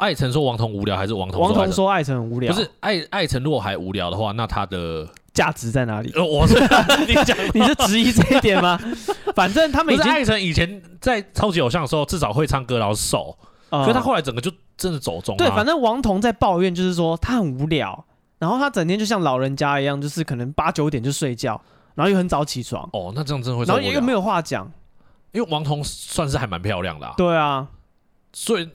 [0.00, 1.40] 艾辰说王彤无聊，还是王彤？
[1.40, 2.52] 王彤说艾辰很无聊。
[2.52, 5.06] 不是艾艾辰如果还无聊的话，那他的。
[5.32, 6.10] 价值在哪里？
[6.18, 6.54] 呃，我是
[7.06, 8.76] 你讲，你是质疑这一点吗？
[9.32, 13.38] 反正他们已经艾辰以前在超级偶像的时候，至少会唱歌，然后瘦，
[13.70, 15.36] 可是他后来整个就真的走钟。
[15.36, 18.04] 对，反正王彤在抱怨，就是说他很无聊，
[18.40, 21.58] 然后他整天就像老人家一样，就是可能八九点就睡觉，
[21.94, 22.88] 然后又很早起床。
[22.92, 24.70] 哦，那这样真的会，然后又没有话讲，
[25.32, 27.12] 因为王彤算是还蛮漂亮的。
[27.16, 27.68] 对啊，
[28.32, 28.68] 所以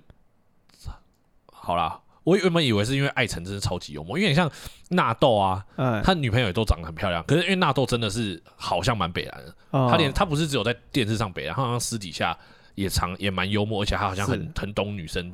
[1.51, 2.01] 好啦。
[2.25, 4.51] 我原本以为是因为艾辰真的超级幽默，因为你像
[4.89, 12.36] 纳豆啊，嗯，他女朋友也都长得很漂亮，可是因为纳豆真的是好像蛮北蓝的，哦、他连他不是只有在电视上北蓝，他好像私底下
[12.73, 15.32] 也常也蛮幽默，而且他好像很很懂女生，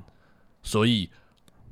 [0.63, 1.10] 所以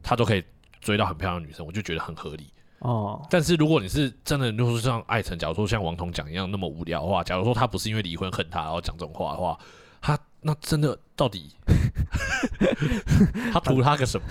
[0.02, 0.42] 他都可以
[0.80, 2.48] 追到很漂亮的女生，我就觉得很合理
[2.80, 3.26] 哦。
[3.30, 9.58] 但是如果你是真的，如果说像艾辰，假如说像王彤讲一样那么无聊的话，假如说他不是因为离婚恨他，然后讲这种话的话，
[10.02, 11.52] 他那真的到底？
[13.52, 14.26] 他图他个什么？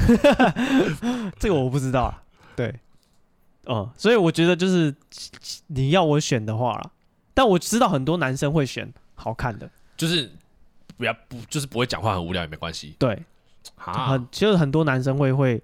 [1.38, 2.22] 这个我不知道啊。
[2.56, 2.74] 对，
[3.66, 4.94] 嗯，所以我觉得就是
[5.66, 6.90] 你要我选的话啦，
[7.34, 10.32] 但我知道很多男生会选好看的，就是
[10.96, 12.96] 不要不就是不会讲话很无聊也没关系。
[12.98, 13.22] 对，
[13.76, 15.62] 很其实很多男生会会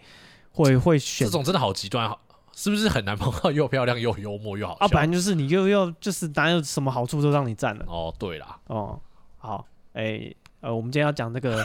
[0.52, 2.08] 会会选这种真的好极端，
[2.54, 4.74] 是不是很难碰到又漂亮又幽默又好？
[4.80, 7.84] 啊，本来就是你又要就是哪有什么好处都让你占了。
[7.88, 9.00] 哦，对啦，哦，
[9.38, 10.36] 好，哎、欸。
[10.64, 11.62] 呃，我们今天要讲这个，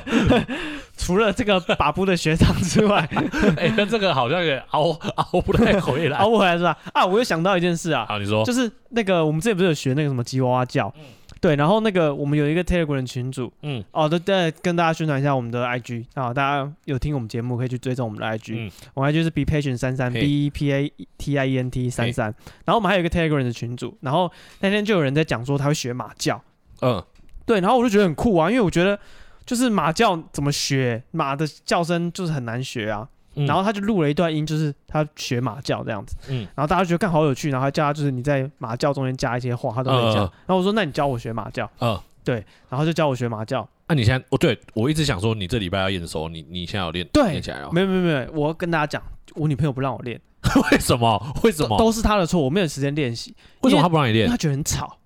[0.94, 3.08] 除了这个把布的学长之外，
[3.56, 6.76] 哎、欸，这个好像也熬熬不太回来， 熬不回来是吧？
[6.92, 11.04] 啊，我又想到一件事啊，好，你说，就是那个我们之前不是有学那个什么吉娃娃叫，嗯、
[11.40, 20.20] 对，然后那个我们有一个 Telegram 群组，嗯，哦，对对，跟大家宣传一下我们的 IG 啊，大家有听我们节目可以去追踪我们的 IG，、嗯、我们 IG 是 be patient 33嘿。
[20.20, 22.26] B E P A T I E N T 三三。
[22.66, 26.38] 然后我们还有一个 Telegram 的群组，然后那天就有人在讲说他会学马叫，
[26.82, 27.02] 嗯。
[27.46, 28.98] 对，然后我就觉得很酷啊，因为我觉得
[29.44, 33.08] 就是马叫怎么学，马的叫声就是很难学啊。
[33.36, 36.14] 嗯、然后他就录了一段音，就是他学马叫这样子。
[36.28, 36.46] 嗯。
[36.54, 40.22] 然后大家觉得看好有趣，然后还叫他就是你在马叫中间加一些话，他都会讲。
[40.22, 41.68] 呃、然后我说：“那你教我学马叫。
[41.80, 42.36] 呃”对。
[42.68, 43.68] 然后就教我学马叫。
[43.88, 47.04] 那、啊、你现在，哦对我一直想说，你这礼拜要验收，你你现在有练？
[47.12, 47.32] 对。
[47.32, 47.68] 练起来了？
[47.72, 49.02] 没有没有没有，我要跟大家讲，
[49.34, 50.20] 我女朋友不让我练。
[50.70, 51.34] 为什么？
[51.42, 51.86] 为什么都？
[51.86, 53.34] 都是他的错，我没有时间练习。
[53.62, 54.28] 为什么他不让你练？
[54.28, 54.96] 他觉得很吵。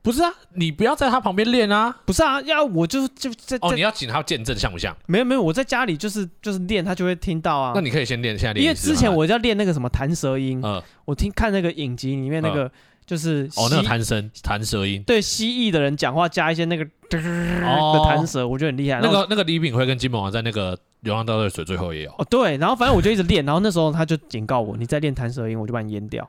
[0.00, 1.94] 不是啊，你不要在他旁边练啊！
[2.06, 4.96] 不是啊，要我就就在哦，你要请他见证像不像？
[5.06, 7.72] 没有没有，我在家里就是就是练，他就会听到啊。
[7.74, 8.64] 那你可以先练，现在练。
[8.64, 12.70] 因为之前我要练那个什么弹舌音，嗯，我听看那个影集里面那个
[13.04, 19.00] 就是哦，那个弹声弹舌音，对蜥蜴的人讲话加一些那个的弹舌，我觉得很厉害。
[19.02, 26.26] 那个那个李炳辉跟金门王在那个《流浪到的水》最后也有哦，对，然后反正我就一直练，然后那时候他就警告我，你再练弹舌音，我就把你阉掉。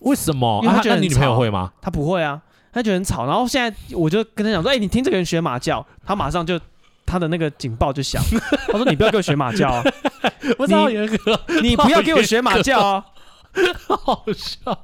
[0.00, 0.60] 为什么？
[0.64, 1.72] 因为他觉得你女朋友会吗？
[1.80, 2.42] 他不会啊。
[2.72, 6.58] 他觉得很吵，然后现在我就跟他讲说：“哎、欸，你听这个人学马叫。”他马上就
[7.04, 8.22] 他的那个警报就响。
[8.68, 9.84] 他说：“你不要给我学马叫啊！
[10.58, 13.04] 我操严格，你不要给我学马叫啊！
[13.86, 14.82] ”好笑。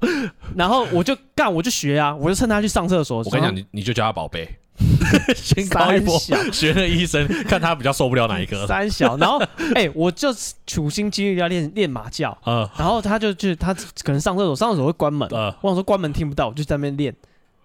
[0.55, 3.23] 然后我就干，我就学啊，我就趁他去上厕所。
[3.25, 4.47] 我跟你讲，你你就叫他宝贝，
[5.35, 8.67] 先搞一波，小学那医生，看他比较受不了哪一个。
[8.67, 9.39] 三小，然后
[9.75, 10.29] 哎、欸，我就
[10.67, 12.37] 处心积虑要练练马叫。
[12.45, 12.69] 嗯。
[12.77, 13.73] 然后他就就他
[14.05, 15.27] 可能上厕所，上厕所会关门。
[15.33, 15.53] 嗯。
[15.63, 17.15] 我想说关门听不到，我就在那边练。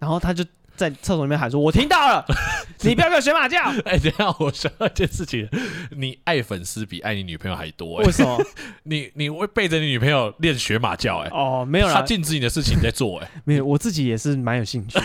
[0.03, 0.43] 然后他就
[0.75, 2.25] 在厕所里面喊说：“我听到了，
[2.83, 3.57] 你不要跟我学马叫。
[3.87, 5.47] ”哎，等下我想到一件事情，
[5.91, 7.99] 你爱粉丝比爱你女朋友还多。
[7.99, 8.37] 为什么？
[8.83, 11.19] 你你会背着你女朋友练学马叫？
[11.19, 13.17] 哎，哦，没有啦，他禁止你的事情在做。
[13.19, 14.99] 哎，没有，我自己也是蛮有兴趣。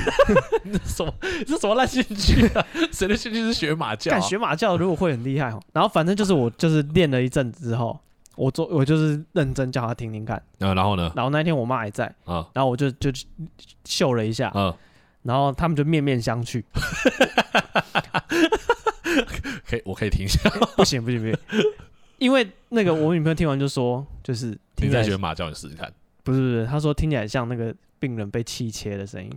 [0.84, 1.14] 什么？
[1.46, 2.66] 这什么烂兴趣啊？
[2.90, 4.18] 谁的兴趣是学马叫？
[4.18, 5.62] 学马叫如果会很厉害哦。
[5.72, 7.96] 然后反正就是我就是练了一阵子之后，
[8.34, 10.42] 我做我就是认真叫他听听看。
[10.58, 11.12] 然后呢？
[11.14, 13.12] 然后那天我妈还在啊，然后我就就
[13.84, 14.50] 秀了一下。
[14.56, 14.74] 嗯。
[15.22, 16.62] 然后他们就面面相觑，
[19.66, 20.48] 可以，我可以听一下。
[20.76, 21.36] 不行不行不行，
[22.18, 25.92] 因为那个我女朋友听完就说，就是听起来学马叫你试试看。
[26.22, 29.30] 不是不是，她说听起来像那个病人被气切的声音。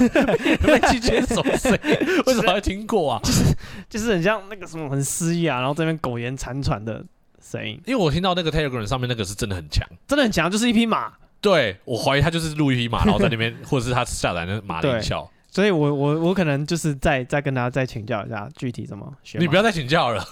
[0.62, 1.78] 被气切什么声音？
[2.26, 3.20] 为什么要听过啊？
[3.22, 3.44] 就是
[3.88, 7.04] 就是很像那个什么很嘶哑，然后这边苟延残喘的
[7.42, 7.80] 声音。
[7.86, 11.12] 因为我听到那个 Telegram 上面那个是真的很强，真的很强，就是一匹马。
[11.44, 15.30] 对，我怀疑他就是录一匹马，然后在那边，或者是他下载的马铃桥。
[15.52, 19.38] 所以我，我我我可能就是再再跟大家再请教一下具体怎么学。
[19.38, 20.26] 你不要再请教了，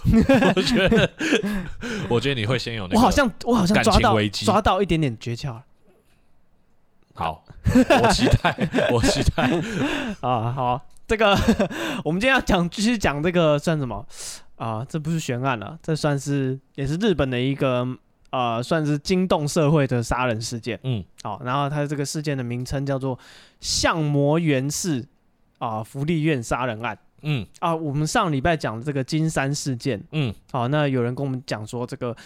[0.56, 1.10] 我觉得，
[2.08, 2.96] 我觉得你会先有那个。
[2.96, 5.60] 我好像我好像抓到抓到一点点诀窍。
[7.14, 7.44] 好，
[8.02, 9.44] 我期待，我期待
[10.26, 10.50] 啊！
[10.50, 11.38] 好，这个
[12.02, 14.04] 我们今天要讲，继续讲这个算什么
[14.56, 14.82] 啊？
[14.88, 17.86] 这不是悬案了，这算是也是日本的一个
[18.32, 20.76] 呃，算是惊动社会的杀人事件。
[20.82, 23.16] 嗯，好，然后他这个事件的名称叫做
[23.60, 25.06] 相模原市。
[25.58, 27.46] 啊，福利院杀人案，嗯。
[27.60, 32.16] 啊，我们上礼拜讲的这个金山事件，嗯，好，那有人跟我们讲说这个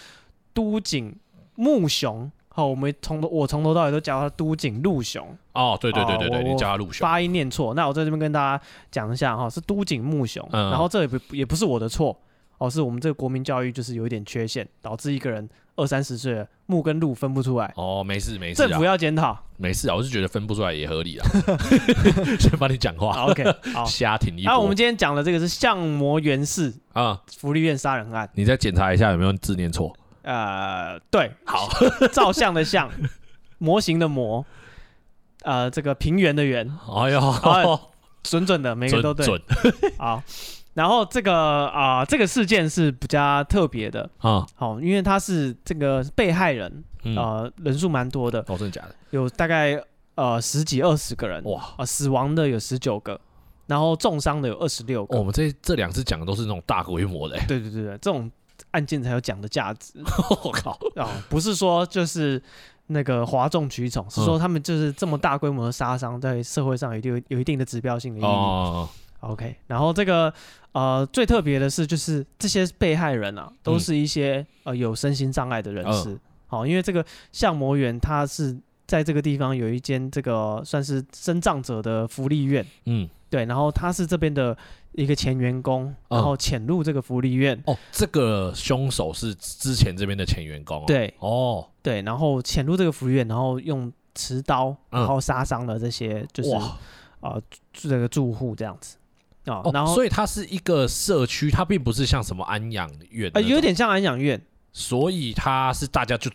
[0.55, 1.15] 都井
[1.53, 12.19] 木雄，好，我们从头我从头到尾都叫他都井陆雄，哦，对对对对对，你叫他陆雄，发音念错，那我在这边跟大家讲一下哈，是都井木雄，然后这也不也不是我的错，
[12.57, 17.71] 哦，是我们这个国民教育就是有一点缺陷，导致一个人二三十岁了，木跟路分不出来。
[17.77, 19.37] 哦，没事没事，政府要检讨。
[19.57, 21.27] 没事啊，我是觉得分不出来也合理啊。
[22.37, 23.25] 先帮你讲话。
[23.27, 24.51] OK，好， 瞎挺一波。
[24.51, 28.29] 那我们今天讲的这个是相模原氏啊，福利院杀人案。
[28.33, 29.95] 你再检查一下有没有字念错。
[30.23, 31.69] 呃，对，好，
[32.11, 32.91] 照相的相，
[33.59, 34.45] 模型的模，
[35.43, 36.67] 呃，这个平原的原。
[36.93, 37.79] 哎呦，
[38.23, 39.25] 准准的，每个都对。
[39.25, 39.41] 准
[39.97, 40.21] 好。
[40.77, 44.07] 然后这个啊、呃，这个事件是比较特别的。
[44.19, 46.71] 啊，好，因为他是这个被害人
[47.15, 48.93] 啊、呃，人数蛮多的，哦，真的假的？
[49.09, 53.19] 有大概呃十几二十个人，哇，啊、呃，死亡的有十九个，
[53.65, 55.15] 然后重伤的有二十六个。
[55.15, 58.29] 哦、我们这这两次讲的都是那种大规模的，对对对对，这种
[58.69, 59.93] 案件才有讲的价值。
[60.43, 60.73] 我靠。
[60.95, 62.39] 啊、呃，不是说就是
[62.85, 68.25] 那个哗众取宠，是说他们就是这么大规模的杀伤，在社会上有一定有一定的指标性的意义。
[68.25, 68.87] 哦。
[69.21, 70.31] OK，然后这个
[70.77, 76.19] 呃最特别的是，就是这些被害人啊，都是一些、嗯、呃有身心障碍的人士。
[76.45, 82.63] 好、呃，因为这个相模园，他是在这个地方有一间这个算是身障者的福利院。
[82.85, 84.55] 嗯，对，然后他是这边的
[84.91, 87.59] 一个前员工，然后潜入这个福利院。
[87.65, 90.83] 哦，这个凶手是之前这边的前员工、哦。
[90.85, 96.77] 对，哦，对，然后潜入这个福利院，然后用持刀，然后杀伤了这些就是啊、
[97.21, 97.41] 呃、
[97.73, 98.96] 这个住户这样子。
[99.47, 104.41] 哦，然后所以它是一个社区，它并不是像什么安养院，呃，有点像安养院，
[104.73, 106.29] 所以它是大家就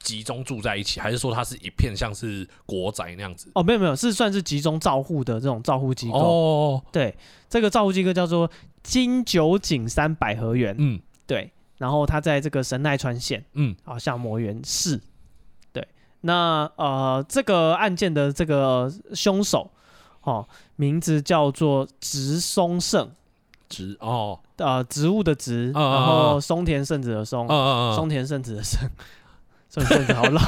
[0.00, 3.50] 集中住在一起，还是说它是一片像是国宅那样子？
[3.54, 6.18] 哦，没有没有，是算是集中照护的这种照护机构。
[6.18, 7.16] 哦，对，
[7.48, 8.50] 这个照护机构叫做
[8.82, 15.00] 金九景山百合园，嗯，对，然后它在这个神奈川县，嗯，好相模原市，
[15.72, 15.88] 对，
[16.20, 19.70] 那呃，这个案件的这个凶手。
[20.24, 23.10] 哦，名字叫做植松胜，
[23.68, 27.46] 植哦，呃，植物的植，哦、然后松田圣子的松，
[27.94, 28.80] 松田圣子的圣，
[29.68, 30.40] 松田圣子好老，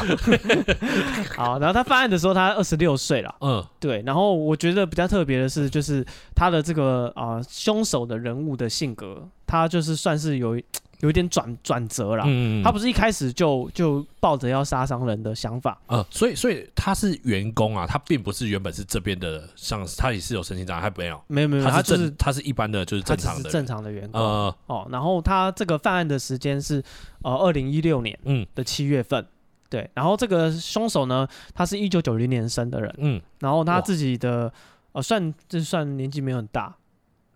[1.37, 10.61] 好，然后他犯案的时候他二十六岁了，嗯，对，然后我觉得比较特别的是，就是他的这个啊、呃，凶手的人物的性格，他就是算是有。
[11.07, 24.55] 有点转转折了，嗯，他不是一开始就就抱着要杀伤人的想法，呃，所以所以他是员工啊，他并不是原本是这边的，像他也是有身心障碍，他没有，没有没有，他就是他是一般的，就是正常的正常的员工，呃。
[24.67, 26.83] 哦，然后他这个犯案的时间是
[27.23, 28.45] 呃二零一六年嗯。
[28.55, 29.27] 的七月份，嗯，
[29.71, 34.53] 对，然后这个凶手呢，他是一九九零年生的人，嗯，然后他自己的
[34.93, 36.75] 呃算就算年纪没有很大。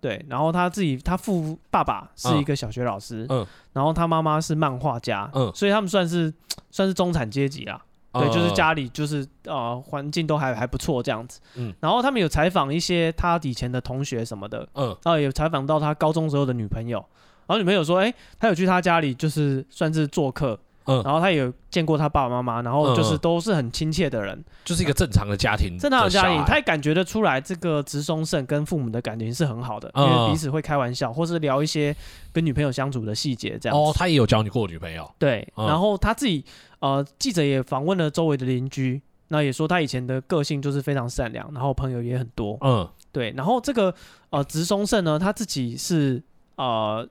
[0.01, 6.33] 对，然后他自己，他父爸爸是一个小学老师，嗯，然后他妈妈是漫画家，嗯，所以他们算是
[6.71, 7.81] 算是中产阶级啦，
[8.13, 16.99] 对，就是家里就是呃环境都还还不错这样子，嗯，然后他们有采访一些他以前的同学什么的，嗯，然后有采访到他高中时候的女朋友，
[17.47, 20.59] 然后女朋友说，哎，他有去他家里就是算是做客。
[20.91, 31.95] 嗯，然后他也有见过他爸爸妈妈，然后就是都是很亲切的人，就是一个正常的家庭的，正常的家庭，他也感觉得出来，这个直松胜跟父母的感情是很好的，因为彼此会开玩笑，或是聊一些
[32.33, 33.79] 跟女朋友相处的细节这样。
[33.79, 36.45] 哦，他也有交过女朋友，对，然后他自己
[36.81, 43.95] 呃，记者也访问了周围的邻居，那也说他以前的个性就是非常善良，然后朋友也很多，嗯，对，然后这个
[44.31, 46.21] 呃直松胜呢，他自己是
[46.57, 47.09] 呃，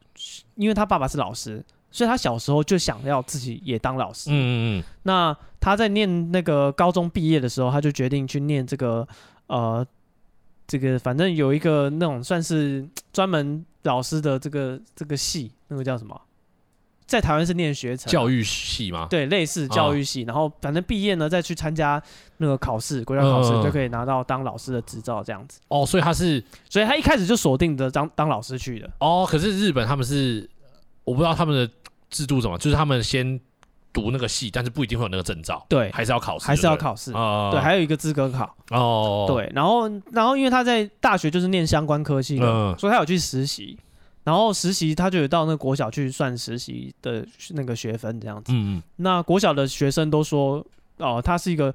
[0.55, 1.63] 因为他爸爸是老师。
[1.91, 4.29] 所以他小时候就想要自己也当老师。
[4.29, 4.83] 嗯嗯嗯。
[5.03, 9.07] 那他在念那个高中毕业的时候，他就决定去念这个
[9.47, 9.85] 呃，
[10.67, 16.19] 这个反正有一个那种算是 专门老师的这个这个系，那个叫什么？
[17.07, 18.07] 在台湾是念学程。
[18.11, 19.07] 教育系吗？
[19.09, 20.21] 对，类似教育系。
[20.21, 21.99] 哦、然后反正毕业呢，再去参加
[22.37, 25.59] 那个考试，国家考试就可以拿到当老师的执照，这样子。
[25.69, 28.87] 哦，所以他是，所以他一开始就锁定的当当老师去的。
[28.99, 30.47] 哦，可是日本他们是，
[31.09, 31.73] 我不知道他们的。
[32.11, 32.57] 制度怎么？
[32.57, 33.39] 就是他们先
[33.93, 35.63] 读那个系，但是不一定会有那个证照。
[35.69, 37.13] 对，还是要考试，还是要考试。
[37.13, 38.51] 哦，对，还有一个资格考。
[38.71, 43.77] 哦，对，然后，然后，因为他在大学就是念相关科系的，嗯，所以他有去实习。
[44.23, 48.51] 然后实习，他就有到那个国小去算实习的那个学分这样子。
[48.51, 48.83] 嗯嗯。
[48.95, 50.65] 那国小的学生都说，
[50.97, 51.71] 哦，他是一个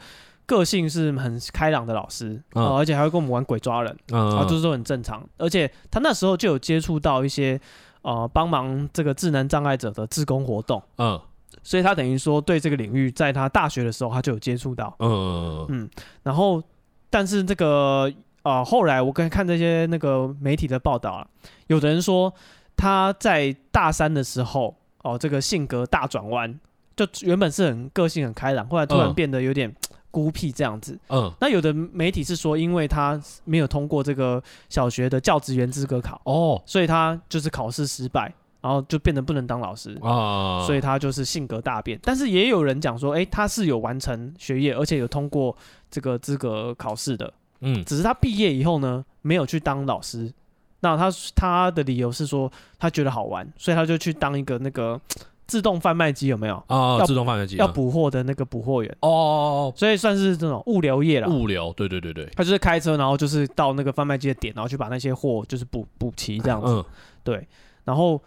[0.46, 5.24] 个性是很开朗的老师，哦，而且还会跟我们玩鬼抓人，嗯，然后就是说很正常。
[5.36, 7.60] 而且他那时候就有接触到一些。
[8.04, 11.18] 呃，帮忙这个智能障碍者的志工活动，嗯，
[11.62, 15.90] 所以他等于说对这个领域，在他大学的时候他就有接触到，嗯嗯，
[16.22, 16.62] 然后
[17.08, 18.12] 但是这个
[18.42, 21.26] 呃，后来我跟看这些那个媒体的报道啊，
[21.68, 22.30] 有的人说
[22.76, 26.60] 他在大三的时候，哦、呃，这个性格大转弯，
[26.94, 29.74] 就原本是很个性很开朗，后来突然变得有点。
[30.14, 41.98] 孤僻这样子，嗯，那有的媒体是说，因为他没有通过这个小学的教职员资格考，哦，所以他就是考试失败，然后就变得不能当老师啊，所以他就是性格大变。
[42.00, 45.57] 但是也有人讲说，哎，他是有完成学业，而且有通过
[45.90, 50.33] 这个资格考试的，嗯，只是他毕业以后呢，没有去当老师。
[50.81, 55.00] 那他他的理由是说，他觉得好玩，所以他就去当一个那个
[55.46, 57.04] 自动贩卖机，有没有啊？
[57.04, 61.28] 自动贩卖机要补货的那个补货员哦，哦，哦，所以算是这种物流业了。
[61.28, 66.72] 物流，对对对对，他就是开车，然后就是到那个贩卖机的点，然后去把那些货就是补补齐这样子。
[66.72, 66.85] 嗯、
[67.22, 67.46] 对，
[67.85, 68.20] 然后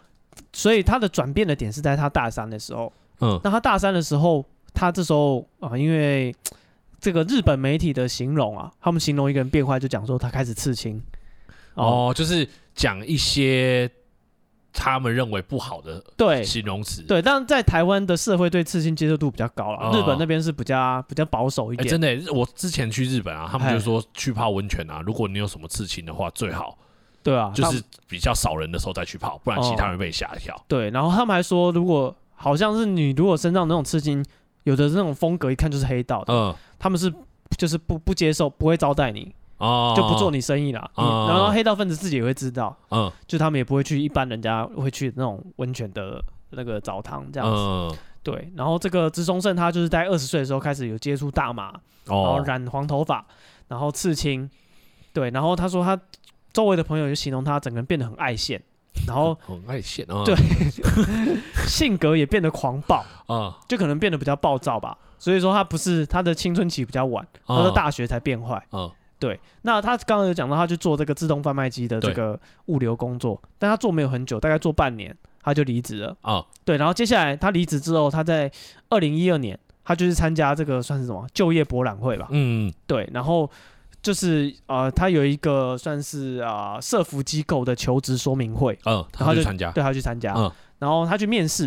[0.52, 2.92] 所以他的转变的点是在他大三的时候。
[3.20, 6.32] 嗯，那他大三的时候，他这时候啊，因为
[7.00, 11.02] 这个日本媒体的形容啊，他们形容一个人变坏，就讲说他开始刺青。
[11.74, 13.90] 哦，就是讲一些
[14.72, 16.44] 他们认为不好的对。
[16.44, 21.86] 形容词，对，但在台湾的社会对刺青接受度比较高了，哦、日本那边是比较比较保守一点。
[21.86, 26.78] 欸、真的，我之前去日本啊，他们就说去泡温泉啊，如果你有什么刺青的话，最好。
[27.20, 30.54] 对啊，就是比较少人的时候再去泡，不然其他人被吓一跳。
[30.66, 34.24] 对，然后他们还说，如果好像是你如果身上那种刺青，
[34.62, 37.12] 有的那种风格一看就是黑道的，嗯，他们是
[37.56, 39.34] 就是不不接受，不会招待你。
[39.58, 40.90] 哦，就不做你生意了。
[40.96, 47.48] 嗯，然后黑道分子自己也会知道，嗯，就他们也不会去一般人家会去那种温泉的那个澡堂这样
[47.90, 47.98] 子。
[48.22, 51.72] 对，然后这个植松胜他就是在二十岁的时候开始有接触大麻，
[52.04, 53.24] 然后染黄头发，
[53.68, 54.48] 然后刺青。
[55.12, 55.98] 对，然后他说他
[56.52, 58.62] 周围的朋友就形容他整个人变得很爱现，
[59.06, 60.36] 然后 很爱现啊，对，
[61.66, 64.96] 性格也变得狂暴啊，就可能变得比较暴躁吧。
[65.18, 68.62] 所以说他不是他的青春期比较晚，他的大学才变坏。
[68.72, 68.90] 嗯。
[69.18, 76.34] 对，那他刚刚有讲到，他去做这个自动贩卖机的这个物流工作，但他做没有很久，大概做半年，他就离职了啊。
[76.34, 78.48] 哦、对，然后接下来他离职之后，他在
[78.90, 82.28] 二零一二年，他就是参加这个算是什么就业博览会吧。
[82.30, 83.50] 嗯，对，然后
[84.00, 91.64] 就是呃，他有一个算是啊、呃、社服机构的求职说明会，嗯，他去参加，对，他去参加，嗯，然后他去面试，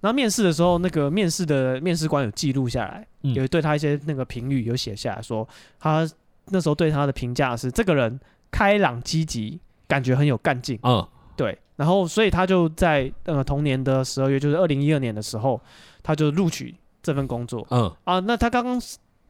[0.00, 6.06] 然后面试的时候，那个面试的面试官有记录下来，嗯、有对他一些那个评语有写下来说他。
[6.50, 9.58] 那时候对他的评价是，这个人开朗积极，
[9.88, 10.78] 感觉很有干劲。
[10.82, 11.58] 嗯，对。
[11.76, 15.58] 然后，所以他就在呃同年的十二月，就是二零一二年的时候，
[16.02, 17.66] 他就录取这份工作。
[17.70, 18.78] 嗯啊，那他刚刚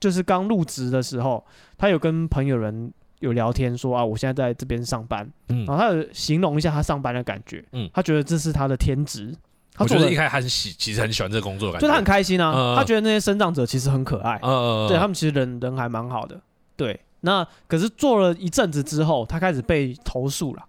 [0.00, 1.46] 就是刚入职的时候，
[1.78, 5.30] 他有跟朋友人有聊天说啊，我现在在这边上班。
[5.48, 7.64] 嗯，然后他有形容一下他上班的感觉。
[7.70, 9.33] 嗯，他觉得这是他的天职。
[9.72, 12.74] 他觉得一开始很喜，其实很喜欢这个工作感觉，就他很开心啊。
[12.76, 14.40] 他觉得那些生长者其实很可爱。
[14.42, 16.40] 嗯嗯，对他们其实人人还蛮好的。
[16.74, 17.00] 对。
[17.22, 20.64] 那可是做了一阵子之后，他开始被投诉了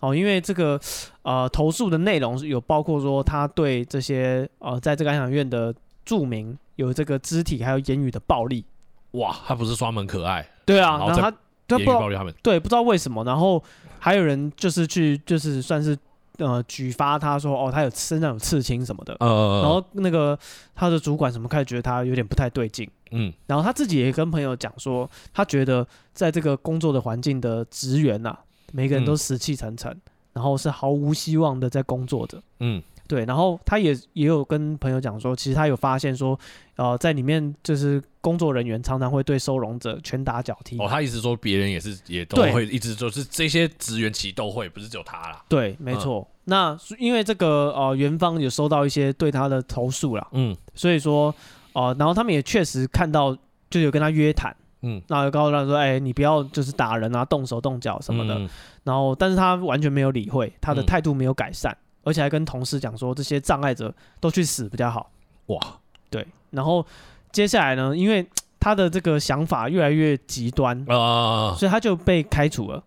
[0.00, 0.80] 哦，因为这个
[1.22, 8.64] 呃投诉的内容有包括说他对这些呃在这个安养院的住民有这个肢体还有言语的暴力。
[9.12, 10.48] 哇，他不是说他们可爱？
[10.64, 11.30] 对啊，然后他
[11.68, 13.62] 他不暴力他们，对，不知道为什么，然后
[13.98, 15.96] 还有人就是去就是算是。
[16.40, 20.38] 呃，举发他说哦，他有身上有刺青什么的，呃，然后那个
[20.74, 28.36] 他的主管什么开始觉得他有点不太对劲，嗯，然后他自己也跟朋友讲说，他觉得在这个工作的环境的职员呐，
[28.72, 30.00] 每个人都死气沉沉，嗯、
[30.34, 32.82] 然后是毫无希望的在工作着，嗯。
[33.10, 36.38] 对，然后他也也有跟朋友讲说，其实他有发现说，
[36.76, 40.78] 呃，在里面就是工作人员常常会对收容者拳打脚踢。
[40.78, 45.44] 哦，他意思说别人也是也都会一直就是这些职员其实都会，不是只有他啦。
[45.48, 46.20] 对，没错。
[46.20, 51.34] 嗯、那因为这个呃，园方有收到一些对他的投诉啦，嗯，所以说
[51.72, 53.36] 呃，然后他们也确实看到，
[53.68, 58.36] 就有跟他约谈，嗯，然后就告诉他说，哎，你不要就是打人啊，动手动脚什么的。
[58.36, 58.48] 嗯、
[58.84, 61.72] 然后，但是他完全没有理会，他的态度没有改善。
[61.72, 65.10] 嗯而且还跟同事讲说，这些障碍者都去死比较好。
[65.46, 65.60] 哇，
[66.08, 66.26] 对。
[66.50, 66.84] 然后
[67.32, 68.26] 接下来呢，因为
[68.58, 72.82] 他的这个想法越来越极端啊，所以他就被开除了。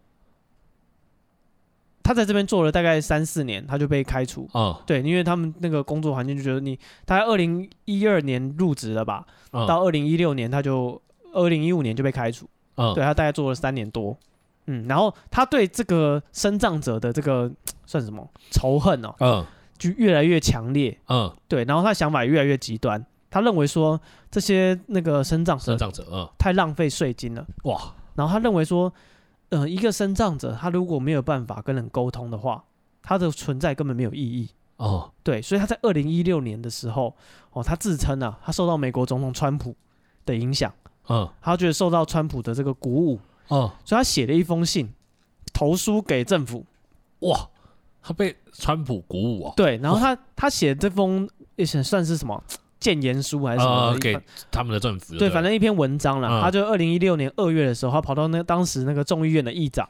[2.04, 4.50] 他在这边做了大概三四年，他就被开除。
[4.52, 9.26] 啊，对，因为他们那个工作环境就觉得你，他在二零一二年入职了吧？
[9.52, 12.46] 到二零一六年他就二零一五年就被开除。
[12.76, 14.18] 嗯，对他大概做了三年多。
[14.66, 17.52] 嗯，然后他对这个生障者的这个
[17.86, 18.26] 算什么？
[18.50, 19.46] 仇恨哦，嗯，
[19.78, 24.00] 就越来越强烈，嗯，对，然后他想法也越来越极端，他认为说
[24.32, 28.94] 这些那个生障者，身障者，嗯，太浪费税金了，哇，然后他认为说，
[29.50, 32.64] 呃，一个生障者他如果没有办法跟人沟通的话，
[33.02, 37.14] 他的存在根本没有意义，哦，对，所以他在二零一六年的时候，
[37.52, 39.76] 哦，他自称啊，他受到美国总统川普
[40.26, 40.72] 的影响，
[41.10, 43.20] 嗯，他觉得受到川普的这个鼓舞。
[43.54, 44.92] 哦，所以他写了一封信，
[45.54, 46.66] 投书给政府。
[47.20, 47.50] 哇，
[48.02, 49.54] 他被川普鼓舞啊！
[49.56, 52.44] 对，然后他他写这封也算是什么
[52.80, 53.92] 谏言书还是什么？
[53.92, 54.20] 呃，给
[54.52, 55.20] 他们的政府对。
[55.20, 56.28] 对，反正一篇文章了。
[56.28, 59.88] 嗯、他就二零一六年二月的时候，他跑到那当时那个众议院的议长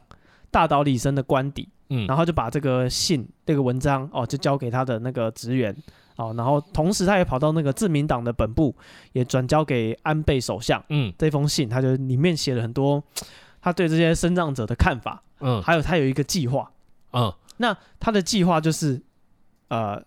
[0.51, 5.75] 大岛里森的官邸，嗯，然后就把这个信这个文章哦，就交给他的那个职员
[6.17, 8.75] 哦，然后同时他也跑到那个自民党的本部，
[9.13, 10.83] 也转交给安倍首相。
[10.89, 13.03] 嗯，这封信他就里面写了很多
[13.63, 15.23] 他对这些生障者的看法。
[15.39, 16.71] 嗯，还有他有一个计划。
[17.13, 19.01] 嗯，那他的计划就是
[19.69, 20.03] 呃，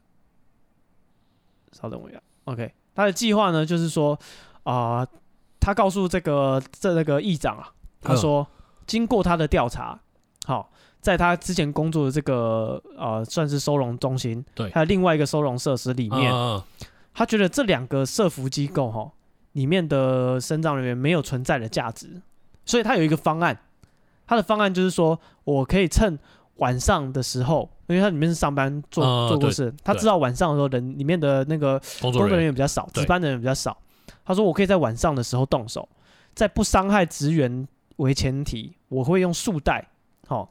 [1.73, 4.17] 稍等我一下，OK，他的计划呢就是说
[4.63, 5.01] 啊。
[5.01, 5.09] 呃
[5.59, 8.47] 他告诉这个这那个议长啊，他说，
[8.87, 9.99] 经过他的调查，
[10.47, 16.33] 好，在他之前工作的这个呃，算是收容中心，对，还有另外一个收容设施里面，
[17.13, 19.11] 他觉得这两个社服机构哈，
[19.55, 22.23] 里面的生障人员没有存在的价值，
[22.67, 23.59] 所以他有一个方案，
[24.27, 26.19] 他的方案就是说我可以趁
[26.57, 33.75] 晚上的时候，因为他里面是上班做做过事，他知道晚上的时候人里面的那个工作人员比较少，值班的人比较少。
[34.25, 35.89] 他说：“我可以在晚上的时候动手，
[36.35, 39.87] 在不伤害职员为前提，我会用束带，
[40.27, 40.49] 好、哦，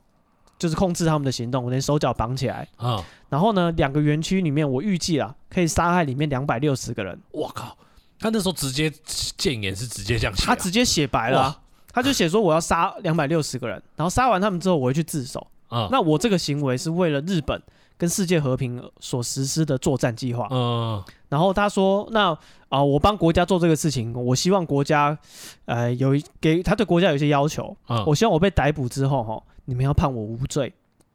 [0.58, 3.04] 就是控制他们的行动，我连手脚绑起来啊。
[3.28, 7.20] 然后呢，两个园区里面，我预计啊，可以杀害里面两百六十个人。
[7.32, 7.78] 我靠！
[8.18, 8.90] 他那时候直接
[9.36, 11.62] 谏言是直接这样写，他直接写白了、啊，
[11.96, 15.48] 他就写说我要杀两百六十个人，然后杀完他们之后，我会去自首。
[15.70, 17.60] 啊，那我这个行为是为了日本。”
[17.98, 20.50] 跟世界和平所实施的作战计划。
[20.52, 22.32] 嗯，然后他说：“那
[22.68, 25.18] 啊、呃，我帮国家做这个事情，我希望国家，
[25.64, 27.74] 呃，有一给他对国家有一些要求。
[27.88, 30.74] 嗯，我希望我被逮捕之后，哈，你们要判我无罪，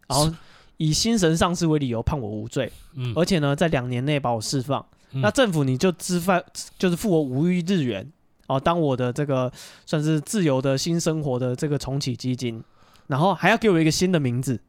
[0.08, 0.32] 然后
[0.78, 2.72] 以精神丧失为理由判我无罪。
[2.94, 4.82] 嗯，而且呢，在两年内把我释放。
[5.12, 6.42] 嗯、那政府你就支发，
[6.78, 8.10] 就是付我五亿日元，
[8.54, 9.50] 哦，当我的这个
[9.86, 12.62] 算是自由的新生活的这个重启基金，
[13.06, 14.60] 然后还要给我一个新的名字。”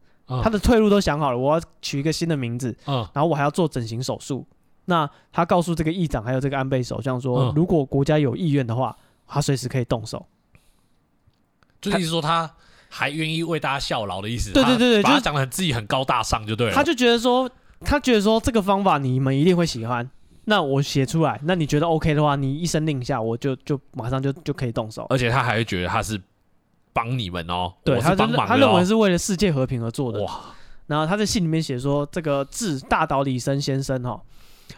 [0.42, 4.48] 他的退路都想好了，我要取一个新的名字，嗯，然后我还要做整形手术。
[4.86, 8.96] 那他告诉这个议长还有这个安倍首相说，如果国家有意愿的话，
[9.28, 10.26] 他随时可以动手。
[11.82, 12.50] 就意思说他
[12.88, 14.54] 还愿意为大家效劳的意思。
[14.54, 16.74] 对对对对，把他讲的自己很高大上就对了。
[16.74, 17.50] 他就觉得说，
[17.82, 20.10] 他觉得说这个方法你们一定会喜欢。
[20.46, 25.06] 那我写出来，那你觉得 OK 的话，你一声令下，我就就马上就就可以动手。
[25.10, 26.22] 而且他还会觉得他是。
[26.94, 30.22] 帮你们哦，对，他他认为是为了世界和平而做的。
[30.24, 30.42] 哇，
[30.88, 34.22] 然后他在信里面写说，这个致大岛里生先生哈，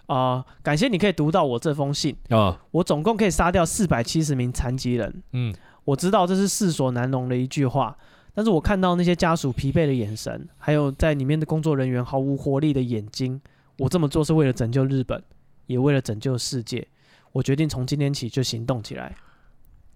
[0.05, 5.24] 啊，感谢你可以读到我这封信啊，我总共可以杀掉四百七十名残疾人。
[5.32, 5.51] 嗯，
[5.86, 7.97] 我知道这是世所难容的一句话，
[8.36, 13.41] 但是我看到那些家属疲惫的眼神，还有在里面的工作人员毫无活力的眼睛，
[13.80, 15.20] 我这么做是为了拯救日本，
[15.68, 16.88] 也为了拯救世界。
[17.32, 19.16] 我决定从今天起就行动起来。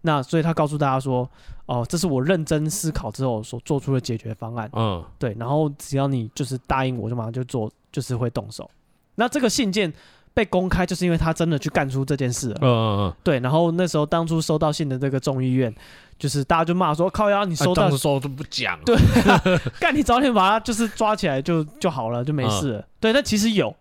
[0.02, 1.30] 那所以他告诉大家说，
[1.66, 4.70] 哦，这是我认真思考之后所做出的解决方案。
[4.74, 5.36] 嗯，对。
[5.38, 8.70] 然后只要你就是答应我，就马上就做，就是会动手。
[9.16, 9.92] 那这个信件
[10.34, 12.58] 被公开，就是因为他真的去干出这件事了。
[12.62, 13.14] 嗯嗯嗯。
[13.24, 13.40] 对。
[13.40, 15.74] 然后那时候当初收到信的这个众议院，
[16.18, 18.80] 就是大家就骂说，靠呀，你收到的时候都不讲。
[18.86, 18.96] 对。
[19.80, 22.80] 干你早点把他就是抓起来就就好了，就没事了。
[22.80, 23.14] 嗯、对。
[23.14, 23.76] 但其实有。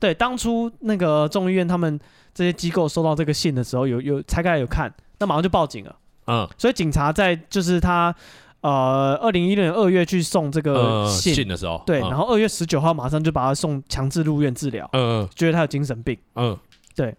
[0.00, 0.12] 对。
[0.12, 2.00] 当初那个众议院他们
[2.34, 4.92] 这些机构收到这个信的时候，有有拆开来有看。
[5.20, 5.94] 那马上就报警了，
[6.28, 8.14] 嗯，所以警察在就是他，
[8.62, 16.56] 呃，二零一六年二月去送这个信，呃、信的时候，对，嗯、然后二月十九号马上就把他送强制入院治疗，嗯，觉得他有精神病，嗯，
[16.96, 17.14] 对，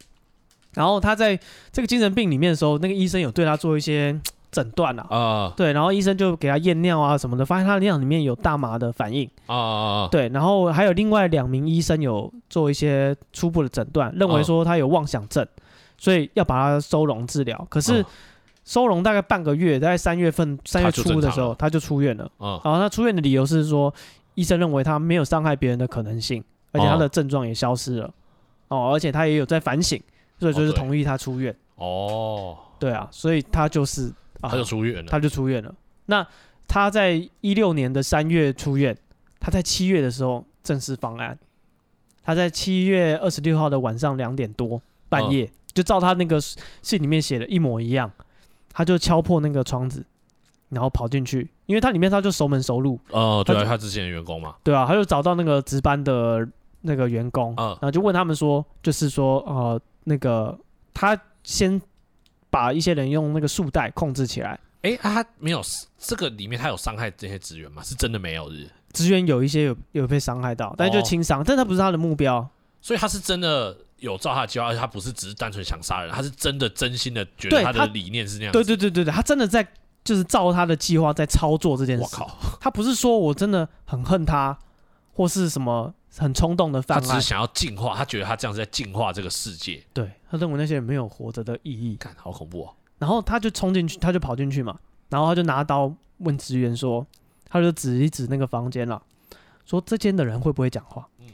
[0.74, 1.40] 然后他在
[1.72, 4.20] 这个精神病里面的时候，那个医生有对他做一些
[4.52, 15.48] 诊断了，啊，对，然后医生就给他验尿啊什么的，发现他的尿里面有大麻的反应，啊啊啊，对，然后还有另外两名医生有做一些初步的诊断，认为说他有妄想症。
[15.98, 18.04] 所以要把他收容治疗，可是
[18.66, 22.28] 收容大概半个月，在三月份三月初的时候他就出院了。
[22.40, 23.94] 嗯，然后他出院的理由是说，
[24.34, 28.12] 医生认为他没有伤害别人的可能性，而且他的症状也消失了。
[28.70, 30.02] 哦，而且他也有在反省，
[30.40, 31.56] 所以就是同意他出院。
[31.76, 34.12] 哦，对啊，所以他就是
[34.42, 35.74] 他就出院了，他就出院了。
[36.06, 36.26] 那
[36.68, 38.98] 他在一六年的三月出院，
[39.40, 41.38] 他在七月的时候正式方案。
[42.24, 45.50] 他在七月二十六号的晚上两点多半夜。
[45.74, 46.38] 就照他那个
[46.82, 48.12] 信里面写的一模一样，
[48.74, 50.06] 他就敲破那个窗子，
[50.68, 53.00] 然后跑进去，因为他里面他就熟门熟路。
[53.10, 54.54] 哦，对啊，他之前的员工嘛。
[54.64, 56.46] 对啊，他就找到那个值班的
[56.82, 60.60] 那个员工，然后就问他们说，就是说，呃，那个
[60.94, 61.82] 他先
[62.52, 64.60] 把一些人用那个束带控制起来。
[64.84, 65.60] 哎，他没有
[65.98, 67.82] 这个里面他有伤害这些职员吗？
[67.82, 68.70] 是真的没有是？
[68.94, 72.48] 职员有一些有有被伤害到，但就轻伤，但他不是他的目标，
[72.80, 73.76] 所以他是真的。
[74.02, 78.52] 有照他的计划，而且他不是只是单纯想杀人，他是真的真心的觉得他的理念是那样。
[78.52, 79.64] 对对对对对，他真的在
[80.04, 82.04] 就是照他的计划在操作这件事。
[82.04, 84.58] 我靠，他不是说我真的很恨他，
[85.14, 87.04] 或是什么很冲动的犯案。
[87.04, 89.84] 他只是想要进化，他觉得他这样是在进化这个世界。
[89.94, 91.96] 对，他认为那些人没有活着的意义。
[91.96, 92.74] 看，好恐怖哦。
[92.98, 94.78] 然后他就冲进去，他就跑进去嘛，
[95.10, 97.06] 然后他就拿刀问职员说，
[97.50, 99.02] 他就指一指那个房间了，
[99.66, 101.08] 说这间的人会不会讲话？
[101.20, 101.28] 嗯，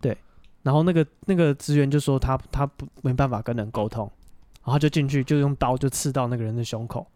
[0.00, 0.16] 对。
[0.62, 4.04] 然后那个那个职员就说他他不没办法跟人沟通，
[4.62, 7.06] 然后他就进去就用刀就刺到那个人的胸口。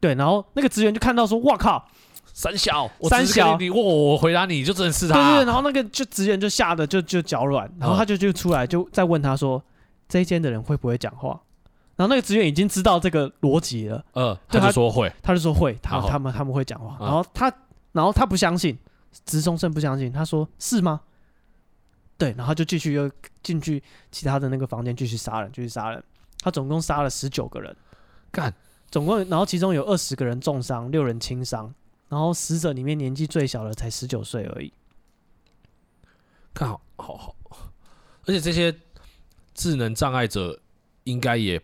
[0.00, 1.88] 对，然后那个职员就看到说：“哇靠，
[2.32, 5.44] 三小，三小，你问我我回答你就真的是他。”对对。
[5.44, 9.62] 然后那个就职员就吓得就就脚软，然后他就就出来就再问他说
[10.08, 11.40] ：“这一间的人会不会讲话？”
[11.94, 16.96] 然后那个职员已经知道这个逻辑了，呃，他就说会，他就说会，他他们他们会讲话。
[16.98, 17.52] 然后他
[17.92, 18.76] 然后他不相信，
[19.26, 21.02] 直中生不相信，他说：“是吗？”
[22.16, 23.10] 对，然后就继续又
[23.42, 26.02] 进去其他的那个房间继续杀人，继续杀人。
[26.40, 27.76] 他总共杀了十九个人，
[28.30, 28.52] 干，
[28.90, 31.72] 总共，然后其中有二十个人重伤，六人轻伤。
[32.12, 34.70] 然后死者里面年纪最小的才十九岁而已。
[36.52, 37.36] 看好，好好，
[38.26, 38.70] 而且这些
[39.54, 40.60] 智能障碍者
[41.04, 41.58] 应该也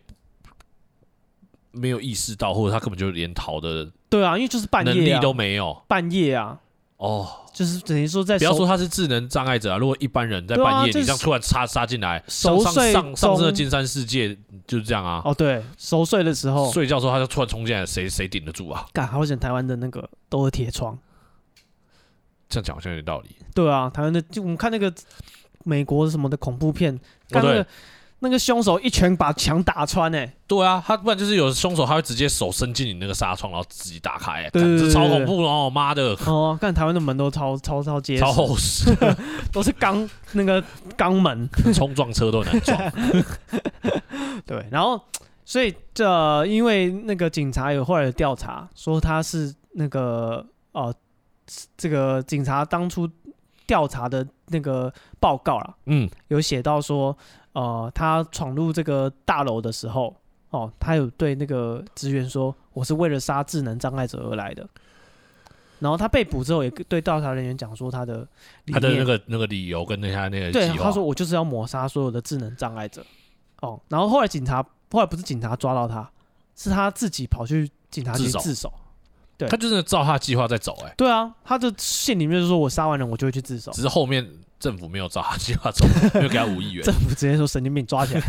[1.69, 6.59] 没有意识到，或者他根本就连逃的，对啊，因为就是半夜、啊、能力都没有，半夜啊。
[6.99, 14.37] 哦，就是等于说在，不要说他是智能障碍者啊，如果一般人在半夜，你这样突然插杀进来，熟睡上上次的金山世界
[14.67, 15.21] 就是这样啊。
[15.23, 18.85] 哦，对，熟睡的时候，睡觉的时候他就突然冲进来，谁谁顶得住啊？
[18.91, 20.99] 干，好险台湾的那个都是铁窗，
[22.49, 23.29] 这样讲好像有点道理。
[23.55, 24.93] 对啊，台湾的就我们看那个
[25.63, 27.67] 美国什么的恐怖片，看那个。
[28.21, 36.13] 那个凶手一拳把墙打穿哎，对啊，他不然就是有凶手他会直接手伸进你那个纱窗，然后自己打开哎，这超恐怖哦，妈的！
[36.25, 38.93] 哦，看台湾的门都超超超结实，超厚实，
[39.53, 40.61] 都是钢那个
[40.97, 42.77] 钢门， 冲撞车都难撞。
[44.45, 45.01] 对，然后
[45.45, 50.93] 所以这因为那个警察有后来的调查说他是那个哦，
[51.77, 53.09] 这个警察当初
[53.65, 54.91] 调查的那个
[55.21, 57.17] 报告了，嗯，有写到说。
[57.53, 60.15] 呃，他闯入这个大楼的时候，
[60.51, 64.67] 哦，他有对那个职员说：“我是为了杀智能障碍者而来的。”
[65.79, 68.27] 然后他被捕之后，也对调查人员讲说他的
[68.71, 73.03] 他的那个那个理由跟那他那个对，他说：“我就是要抹杀所有的智能障碍者。”
[73.61, 76.09] 哦，然后后来警察后来不是警察抓到他，
[76.55, 78.39] 是他自己跑去警察局自首。
[78.39, 78.73] 自首
[79.37, 84.29] 对，他就是照他计划在走，哎，对啊，他的信里面就说我杀完人我就会去自首，只是后面。
[84.59, 86.83] 政府没有抓他计划走， 没有给他五亿元。
[86.83, 88.21] 政府直接说神经病抓起来。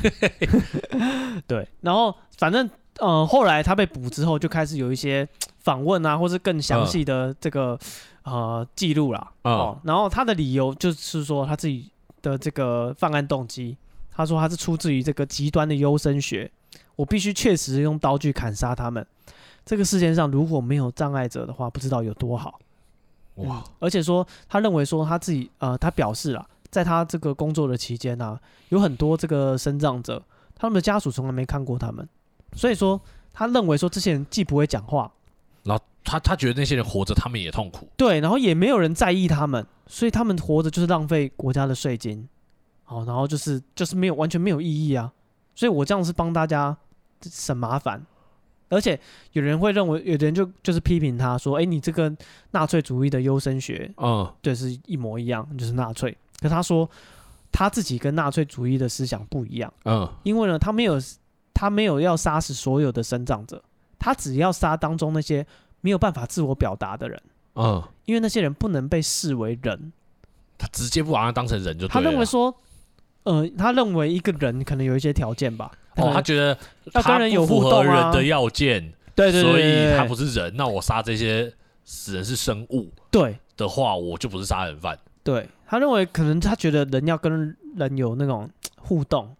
[1.46, 2.68] 对，然后反正
[2.98, 5.26] 呃，后来他被捕之后，就开始有一些
[5.58, 7.78] 访问啊，或是更详细的这个
[8.22, 9.32] 呃记录啦。
[9.42, 11.90] 哦，然后他的理由就是说他自己
[12.22, 13.76] 的这个犯案动机，
[14.10, 16.50] 他说他是出自于这个极端的优生学，
[16.96, 19.04] 我必须确实用刀具砍杀他们。
[19.64, 22.60] 这个世界上如果没有障碍者的话，不知道有多好。
[23.48, 23.72] 哇、嗯！
[23.80, 30.22] 而且说，他认为说他自己呃，他表示了，在他这个工作的期间呢、啊，有很多这个身障者，
[30.54, 32.08] 他们的家属从来没看过他们，
[32.54, 33.00] 所以说
[33.32, 35.10] 他认为说这些人既不会讲话，
[35.64, 42.28] 然后他他觉得那些人活着他们也痛苦，对，然后也没有人在意他们，所以他们活着就是浪费国家的税金，
[42.84, 45.12] 好，然后就是就是没有完全没有意义啊，
[45.54, 46.76] 所以我这样是帮大家
[47.22, 48.04] 省麻烦。
[48.70, 48.98] 而且
[49.32, 52.10] 有人会认为，有的人就就是批评他说：“哎，你这个
[52.52, 56.88] 纳粹主义的优生学，嗯，对，是一模一样，就是纳粹。”可他说
[57.52, 60.98] 他自己跟纳粹主义的思想不一样，嗯，因为呢，他没有
[61.52, 63.62] 他没有要杀死所有的生长者，
[63.98, 65.46] 他只要杀当中那些
[65.80, 67.22] 没有办法自我表达的人，
[67.56, 69.92] 嗯，因为那些人不能被视为人，
[70.56, 71.88] 他直接不把他当成人就。
[71.88, 72.54] 他认为说，
[73.24, 75.70] 呃，他认为一个人可能有一些条件吧。
[75.96, 76.56] 哦，他觉得
[76.92, 80.54] 他不符合人的要件，对对对，所以他不是人。
[80.56, 81.52] 那我杀这些
[81.84, 84.98] 死人是生物，对的话，我就不是杀人犯。
[85.22, 89.36] 对，他认为可能他觉得人要跟人有那种互动，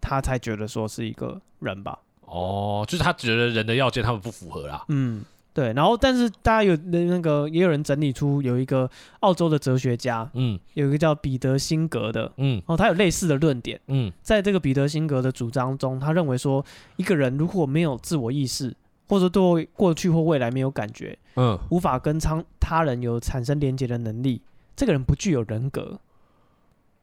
[0.00, 1.98] 他才觉得说是一个人吧。
[2.22, 4.84] 哦，就是他觉得人的要件他们不符合啦。
[4.88, 5.24] 嗯。
[5.58, 8.88] 对，然后但是大家有那那个也有人整理出有一个
[9.20, 18.72] 澳洲的哲学家，嗯，有一个叫彼得辛格的，嗯，哦，他有类似的论点，嗯，在这个彼得辛格的主张中，他认为说一个人如果没有自我意识，
[19.08, 24.40] 或者对过去或未来没有感觉，嗯，无法跟他他人有产生连接的能力，
[24.76, 25.98] 这个人不具有人格。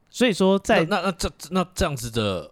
[0.08, 2.50] 所以说在，那，那这那这样子的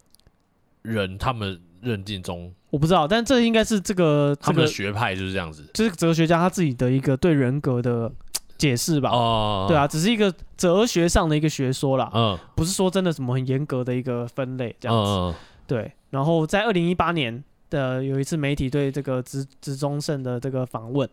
[0.83, 1.59] 人，他们。
[1.85, 8.11] 认定中，我不知道，但这应该是这个他们的学派就是这样子，就是哲学家他自己的一个对人格的
[8.59, 9.11] 解释吧。
[9.11, 12.11] 哦，对啊，只是一个哲学上的一个学说啦。
[12.13, 15.11] 嗯，不是说真的什么很严格的一个分类这样子。
[15.13, 15.35] 嗯，
[15.69, 15.93] 对。
[16.11, 21.09] 然后在二零一八年的有一次媒体对这个植植中胜的这个访问，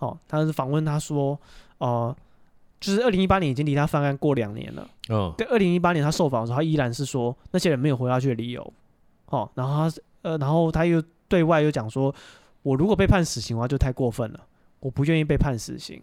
[0.00, 1.38] 哦，他是访问他说，
[1.78, 2.12] 呃，
[2.80, 4.88] 就是二零一八年已经离他犯案过两年了。
[5.10, 8.72] 嗯，对，二零一八年他受访的时候，他依然是说那些人没有活下去的理由。
[9.26, 9.96] 哦，然后他。
[10.24, 12.12] 呃，然后他又对外又讲说，
[12.62, 14.40] 我如果被判死刑的话，就太过分了，
[14.80, 16.02] 我不愿意被判死刑。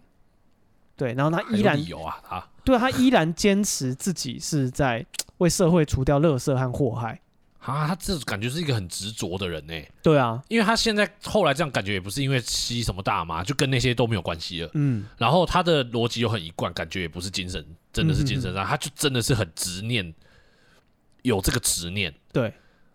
[0.96, 5.04] 对，然后他依然有啊，他对他依然坚持自己是在
[5.38, 7.20] 为社会除掉垃圾和祸害。
[7.58, 9.74] 啊，他这感觉是一个很执着的人呢。
[10.02, 14.70] 对啊，因为他现在后来这样感觉也不是因为吸什么大麻，就跟那些都没有关系了。
[14.74, 20.12] 嗯，然后他的逻辑又很一贯，感觉也不是精神，真的是精神上，他就真的是很执念，
[21.22, 22.12] 有这个执念。
[22.32, 22.52] 对，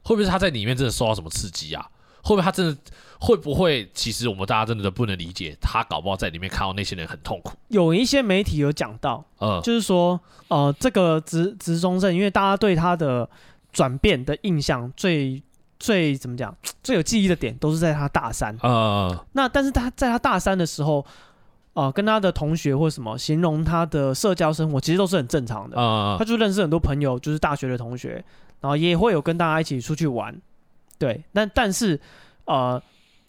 [0.08, 1.86] 会不会是他在里面真的受到什么刺激啊？
[2.24, 2.78] 会不会他真的
[3.20, 3.90] 会不会？
[3.94, 7.58] 其实我们大家真的都不能理解，他搞不好在里面看到那些人很痛苦。
[7.68, 13.30] 有一些媒体有讲到，呃，就是说，呃，这个执执中正，因为大家对他的。
[13.74, 15.44] 转变的印象最
[15.78, 16.56] 最怎么讲？
[16.82, 18.58] 最有记忆的点都是在他大三。
[18.64, 21.06] 呃，那但是他在他大三的时候，
[21.74, 25.78] 呃，跟他的同学或什么形容他的社交生活，其实都是很正常的。
[25.78, 28.24] 嗯，他就认识很多朋友，就是大学的同学，
[28.62, 30.36] 然后也会有跟大家一起出去玩。
[30.98, 32.00] 对，但但是
[32.46, 32.82] 呃，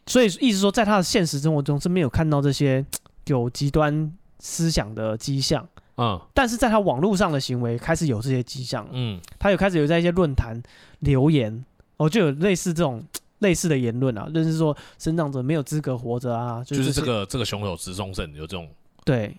[0.07, 2.85] 所以意思说，在他的现实生活中是没有看到这些
[3.27, 5.67] 有极端思想的迹象。
[5.97, 10.63] 嗯，但是在他网络上的行为开始有这些迹象，嗯，他有开始有在一些论坛
[11.01, 11.65] 留言，
[11.97, 13.03] 哦，就有类似这种
[13.41, 18.69] 类似的言论啊，就是说生长者没有资格活着啊，就是、就是、这个这个凶手执中正有这种，
[19.05, 19.37] 对，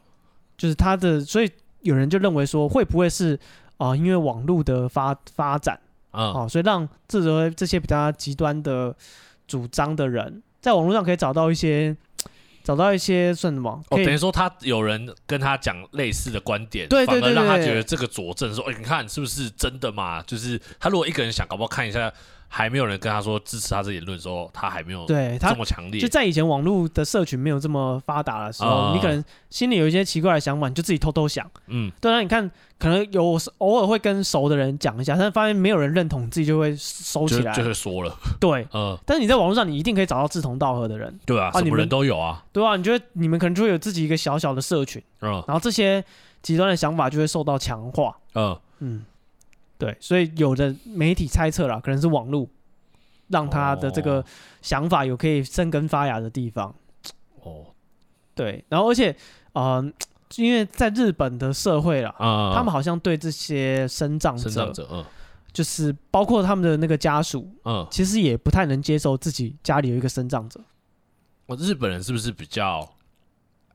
[0.57, 1.49] 就是他的，所以
[1.81, 3.39] 有人就认为说会不会是
[3.79, 5.79] 啊、呃，因为网络的发发展，
[6.11, 8.95] 嗯，哦，所以让这些这些比较极端的
[9.47, 11.97] 主张的人在网络上可以找到一些。
[12.61, 13.71] 找到一些算什么？
[13.89, 20.21] 哦，等于说他有人跟他讲类似的观点，对对对，对，反而让他觉得这个佐证说，哎、欸，你看是不是真的嘛？
[20.23, 22.13] 就是他如果一个人想，搞不好看一下。
[22.51, 26.01] 还没有人跟他说支持他这言论的时候，他还没有对他这么强烈。
[26.01, 31.49] 就在以前网络的社群没有这么发达的时候，嗯、你可能心里有一些奇怪的想法，你就自己偷偷想。
[31.67, 38.17] 嗯，对啊，你看，可能有偶尔会跟熟的人讲一下，但是发现没有人认同，自己就会收起来，就，就会说了。
[38.39, 38.97] 对， 嗯。
[39.05, 41.17] 但是你在网络上，你一定可以找到志同道合的人。
[41.25, 42.43] 对啊，啊什么人都有啊。
[42.51, 45.01] 对啊，你觉得你们可能就会有自己一个小小的社群。
[45.21, 45.31] 嗯。
[45.47, 46.03] 然后这些
[46.41, 48.17] 极端的想法就会受到强化。
[48.33, 49.05] 嗯嗯。
[49.79, 52.47] 对，所以有的媒体猜测了，可能是网络。
[53.31, 54.25] 让他的这个
[54.59, 56.73] 想法有可以生根发芽的地方。
[57.43, 57.63] 哦，
[58.33, 59.15] 对，然后而且，
[59.53, 59.79] 呃，
[60.37, 64.73] 因为在日本的社会啦，嗯，他们好像对这些生长者，
[65.53, 70.59] 就是包括他们的那个家属，嗯，其实也不太能接受自己家里有一个生长者。
[71.45, 72.95] 我日本人是不是比较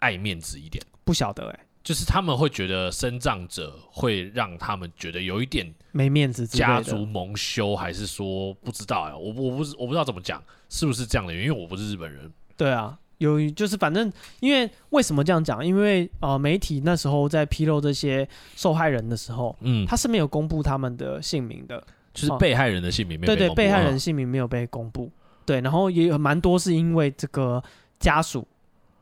[0.01, 0.85] 爱面子一点？
[1.05, 1.61] 不晓得哎、欸。
[1.85, 9.15] 就是他们会觉得生葬者会让他们觉得有一点没面子，家族蒙羞，还是说不知道呀？
[9.15, 11.49] 我我不我不知道怎么讲，是不是这样的原因？
[11.51, 12.33] 因为我不是日本人。
[12.57, 14.11] 对啊，有就是反正
[14.41, 15.65] 因为为什么这样讲？
[15.65, 18.27] 因为呃媒体那时候在披露这些
[18.57, 23.55] 受害人的时候，嗯，他是没有公布他们的姓名的，就是被害人的姓名没有被公布。
[23.55, 25.13] 对对，被害人姓名没有被公布。
[25.45, 27.63] 对，然后也有蛮多是因为这个
[28.01, 28.49] 家属。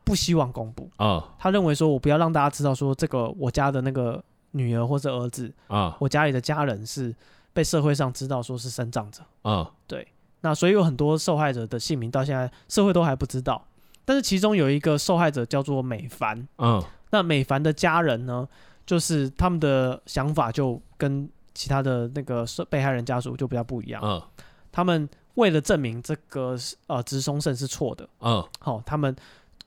[0.03, 0.89] 不希望公布。
[0.97, 7.15] 啊，uh, 他认为说，我不要让大家知道说，这个我家的那个女儿或者儿子啊，uh, 我家里的家人是
[7.53, 9.21] 被社会上知道说是生长者。
[9.43, 10.07] 啊，uh, 对，
[10.41, 13.65] 那所以有很多受害者的姓名到现在社会都还不知道，
[14.05, 18.47] 但是其中有一个受害者叫做美凡，嗯，uh, 那美凡的家人呢，
[18.85, 24.23] 就是他们的想法就跟其他的那个被害人家属就比较不一样，嗯，uh,
[24.71, 26.55] 他们为了证明这个
[26.87, 29.15] 呃直松胜是错的，嗯，uh, 好，他们。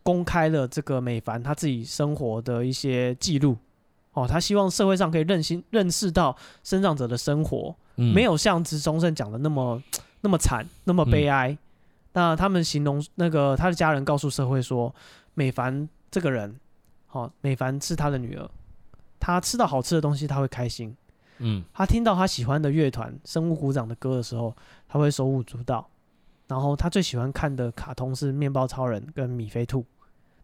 [0.07, 3.57] 公开了这个美凡他自己生活的一些记录，
[4.13, 9.83] 哦，他希望社会上可以认清认识到生长者的生活，嗯、没有像执中正讲的那么
[10.23, 11.51] 那么惨，那么悲哀。
[11.51, 11.59] 嗯、
[12.13, 14.95] 那他们形容那个他的家人告诉社会说，
[15.35, 16.55] 美凡这个人，
[17.11, 18.49] 哦，美凡是他的女儿，
[19.19, 20.97] 他吃到好吃的东西他会开心，
[21.39, 24.55] 嗯，他听到他喜欢的乐团生物鼓掌的歌的时候，
[24.89, 25.85] 他会手舞足蹈，
[26.47, 29.85] 然后他最喜欢看的卡通是面包超人跟米菲兔。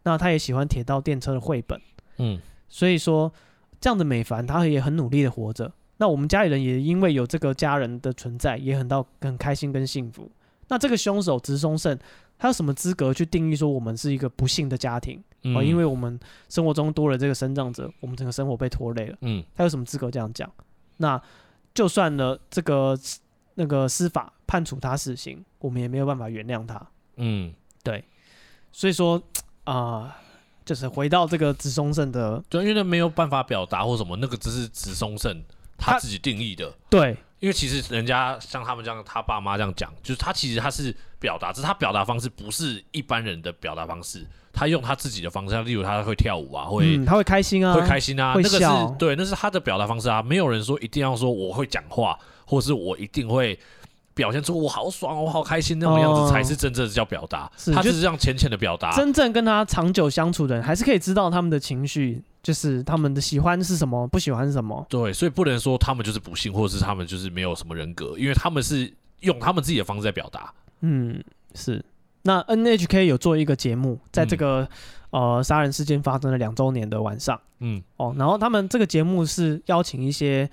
[0.03, 1.79] 那他也喜欢铁道电车的绘本，
[2.17, 3.31] 嗯，所以说
[3.79, 5.71] 这样的美凡，他也很努力的活着。
[5.97, 10.29] 那我们家里人也因为有这个家人的存在，也很到很开心跟幸福。
[10.67, 11.97] 那这个凶手直松胜，
[12.37, 15.23] 他有什么资格去定义说我们是一个不幸的家庭？
[15.43, 19.17] 嗯、哦，因为我们生活中多了这个生长者，我们整个生活被拖累了。
[19.21, 20.51] 嗯，他有什么资格这样讲？
[20.97, 21.21] 那
[21.73, 22.97] 就算了，这个
[23.55, 26.85] 那个司法判处他死刑，我们也没有办法原谅他。
[27.15, 28.03] 嗯，对，
[28.71, 29.21] 所以说。
[29.63, 30.11] 啊、呃，
[30.65, 35.43] 就是回到这个执松胜的，就因为那没有办法表达或什么，那个只是执松胜
[35.77, 36.73] 他自己定义的。
[36.89, 48.59] 对，因为其实人家像他们这样，他爸妈这样讲，就是他其实他是表达，只是他表达方式不是一般人的表达方式，他用他自己的方式，例如他会跳舞啊，会、嗯、他会开心啊，会开心啊，那个是
[48.97, 53.57] 对，那是他的表达方式啊，没有人说一定要说我会讲话，或是我一定会
[54.13, 57.51] 表现出我好爽，我好开心那种样子，哦、才是真正的叫表达。
[57.73, 58.91] 他只是这样浅浅的表达。
[58.95, 64.85] 真正跟他长久相处的人，还是可以知道他们的情绪，就是他们的喜欢是什么，不喜欢是什么。
[64.87, 70.53] 对，所以不能说他们就是不幸，或者是他们就是没有什么人格，因为他们是用他们自己的方式在表达。
[70.81, 71.23] 嗯，
[71.55, 71.83] 是。
[72.21, 74.67] 那 NHK 有做一个节目，在这个、
[75.09, 80.49] 嗯、呃杀人事件发生了两周年的晚上，嗯，哦，然后他们这个节目是邀请一些。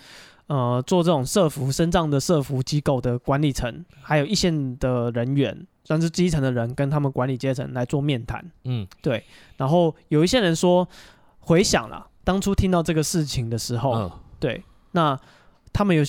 [0.51, 8.45] 呃，做这种社服、深藏的社服机构的管理层，还有一线的人员，算是基层的人，跟他们管理阶层来做面谈。
[8.65, 9.23] 嗯，对。
[9.59, 10.89] 然后有一些人说，
[11.39, 15.17] 回想了当初听到这个事情的时候，嗯、对，那
[15.73, 16.03] 他们有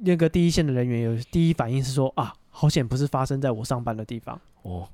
[0.00, 4.88] 那个第一线的人员有第一反应是说啊，好险不是发生在我上班的地方哦。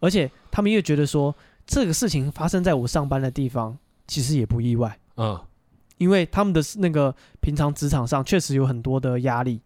[0.00, 1.32] 而且他们又觉得说，
[1.64, 3.78] 这个事情发生在我上班的地方，
[4.08, 4.98] 其实也不意外。
[5.18, 5.40] 嗯。
[6.00, 9.60] 因为他们的那个平常职场上确实有很多的压力，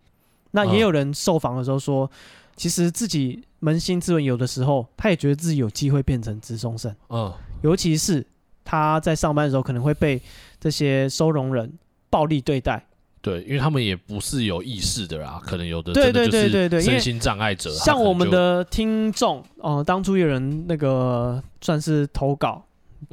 [0.50, 2.10] 那也有人受访的时候说，
[2.56, 7.32] 其实自己扪心自问，有的时候他也觉得自己有机会变成直中生，嗯，
[7.62, 8.26] 尤其是
[8.64, 10.20] 他在上班的时候可能会被
[10.58, 11.72] 这些收容人
[12.10, 12.84] 暴力对待，
[13.22, 22.64] 对，因为他们也不是有意识的啦，可能有的对对对对对身心障碍者，像我们的听众，呃，当初有人那个算是投稿。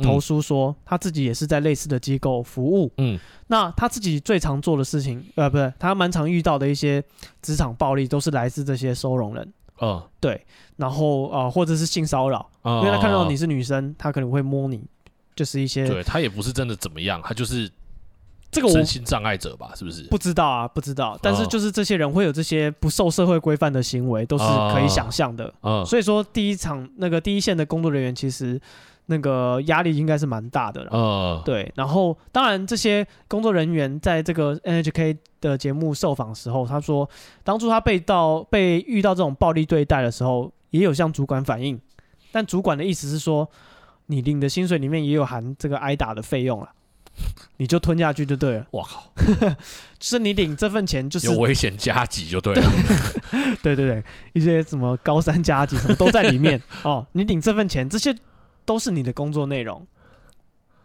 [0.01, 7.03] 投书说他自己也是在类似的机构服务，嗯，那他自己最常做的事情，呃，不对，他蛮常遇到的一些
[7.41, 10.45] 职场暴力，都是来自这些收容人，嗯，对，
[10.77, 14.83] 然后呃，或者是性骚扰，嗯，因为他看到你是女生，他可能会摸你，
[15.35, 17.69] 就是一些，对他也不是真的怎么样，他就是
[18.51, 20.03] 这个身心障碍者吧，是不是？
[20.03, 28.59] 不知道啊，不知道，但是就是这些人会有这些不受社会规范的行为，都是可以想象的，嗯，所以说第一场那个第一线的工作人员其实。
[29.11, 31.69] 那个压力应该是蛮大的了，呃，对。
[31.75, 37.07] 然后，当然，这些工作人员在这个 NHK 的节目受访时候，他说，
[37.43, 41.77] 当初他被到被遇到这种暴力对待的时候，也有向主管反映，
[42.31, 43.49] 但主管的意思是说，
[44.05, 46.69] 你领的薪水里面也有含这个挨打的费用了，
[47.57, 48.65] 你就吞下去就对了。
[48.71, 49.11] 哇靠，
[49.99, 52.63] 就是你领这份钱就是有危险加急就对了，
[53.61, 58.15] 对对对，一些什么高三加急什么都在里面 哦，你领这份钱这些。
[58.65, 59.85] 都是你的工作内容，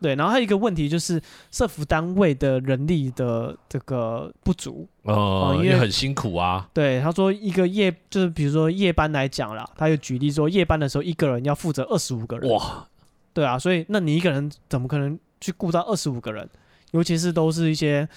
[0.00, 1.20] 对，然后还有一个问题就是
[1.50, 6.68] 社服单位的人力的这个不足哦，因为很辛苦啊。
[6.74, 12.86] 对，他说一个夜就是比如说夜班来讲啦，他就举例说夜班的时候一个人要负责二十五个人哇，
[13.32, 16.48] 对啊，所以那你一个人怎么可能去顾到二十五个人？
[16.92, 18.08] 尤其是都是一些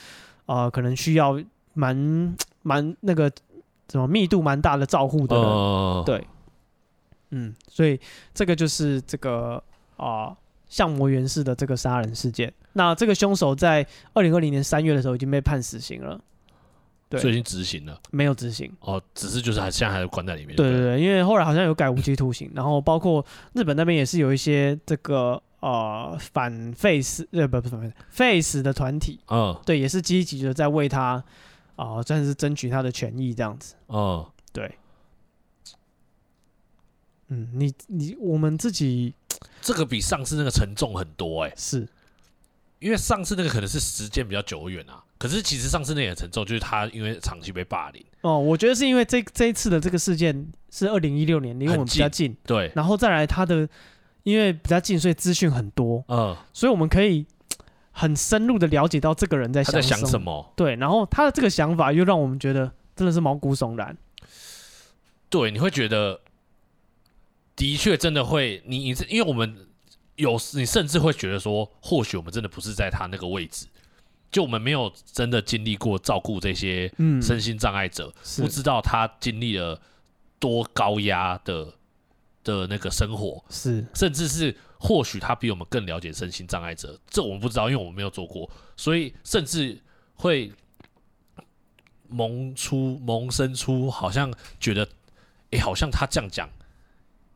[0.46, 1.40] 呃可能需要
[1.74, 3.32] 蛮蛮那个
[3.90, 6.28] 什么密度蛮大的照护的人，呃、对。
[7.32, 8.00] 嗯，所以
[8.34, 9.62] 这个就是这个
[9.98, 10.36] 啊，
[10.68, 12.54] 相模原市的这个杀人事件。
[12.74, 16.20] 那这个凶手在二零二零年三月的时候已经被判死刑了，
[17.10, 20.56] 对，所以已经执行了，没有执行哦，只是就是还现在还是关在里面。
[20.56, 31.24] 对对对，因为后来好像有改无期徒刑，然后包括日本那边也是有一些这个呃反 face 呃不不反 face 的团体，嗯，对，也是积极的在为他
[31.76, 34.72] 啊，算是争取他的权益这样子，嗯，对。
[37.30, 39.14] 嗯，你你我们自己
[39.62, 41.88] 这个比上次那个沉重很多哎、欸，是。
[42.80, 48.02] 因为上次那个可能是时间比较久远啊，可是其实上次那也沉重，就是他因为长期被霸凌。
[48.22, 53.68] 哦，我觉得是因为这这一次的这个事件是二零一六年，离我们比较近，对，然后再来他的
[54.24, 57.26] 因为比较近，所以资讯很多，嗯，所以我们可以
[57.92, 63.98] 很深入的了解到这个人在想想什么，对，然后他的这个想法又让我们觉得真的是毛骨悚然，
[65.30, 66.22] 对，你会觉得。
[67.60, 69.68] 的确，真的会你你因为我们
[70.16, 73.68] 有时你甚至会觉得说，或许我们真的不是在他那个位置，
[74.32, 76.90] 就我们没有真的经历过照顾这些
[77.22, 79.78] 身心障碍者，嗯、不知道他经历了
[80.40, 81.74] 多高压的
[82.46, 83.86] 的那个生活，是。
[83.94, 89.78] 甚至是或许他比我们更了解身心障碍者，这我们不知道，因为我们没有做过，所以甚至
[90.14, 90.50] 会
[92.08, 94.86] 萌出萌生出好像觉得，
[95.52, 96.50] 哎、欸，好像他这样讲。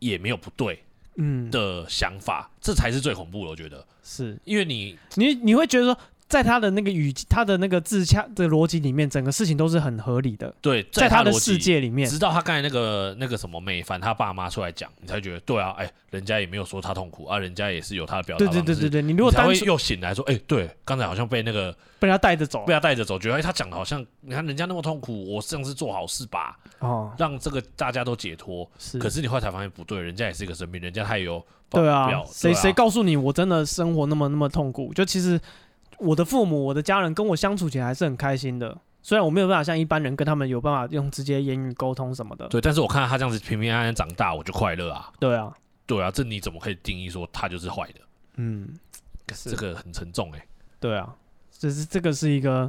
[0.03, 0.83] 也没有不对，
[1.15, 3.49] 嗯的想法，嗯、这才是最恐怖的。
[3.51, 5.97] 我觉得是因为你，你你会觉得说，
[6.33, 10.51] 在他的那个语气，他的那个自洽的逻辑里面，整个事情都是很合理的。
[10.61, 18.45] 对，在他的世界里面，直到他刚才那个那个什么美凡他爸妈出来讲，你才觉得对啊，哎，人家也没有说他痛苦啊，人家也是有他的表达。
[18.47, 21.75] 对对对对对，你如果单纯又醒来说，哎，对，刚才好像被那个。
[21.99, 26.57] 被他带着走，被他带着走，觉得哎，他讲的好像你看人家那么痛苦，我这样是做好事吧？
[26.79, 28.69] 哦，让这个大家都解脱。
[28.77, 32.09] 是，可是你后来才发现不对，人家也是一个生命，人家他也有对啊。
[32.29, 34.93] 谁谁告诉你我真的生活那么那么痛苦？
[34.93, 35.39] 就其实
[36.03, 38.77] 我的父母、我的家人跟我相处起来还是很开心的。
[39.01, 42.47] 虽然我没有办法像一般人跟他们有办法用直接言语沟通什么的。
[42.47, 45.11] 对，但是我看到他这样子平平安安长大，我就快乐啊。
[45.19, 45.53] 对啊，
[45.85, 47.99] 对啊，这你怎么可以定义说他就是坏的？
[48.35, 48.69] 嗯，
[49.27, 50.47] 这个很沉重哎、欸。
[50.79, 51.15] 对啊，
[51.51, 52.61] 这是这个是一个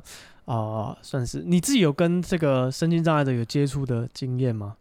[0.44, 4.76] 啊、呃，算是你自己有跟这个身心障碍的有接触的经验吗？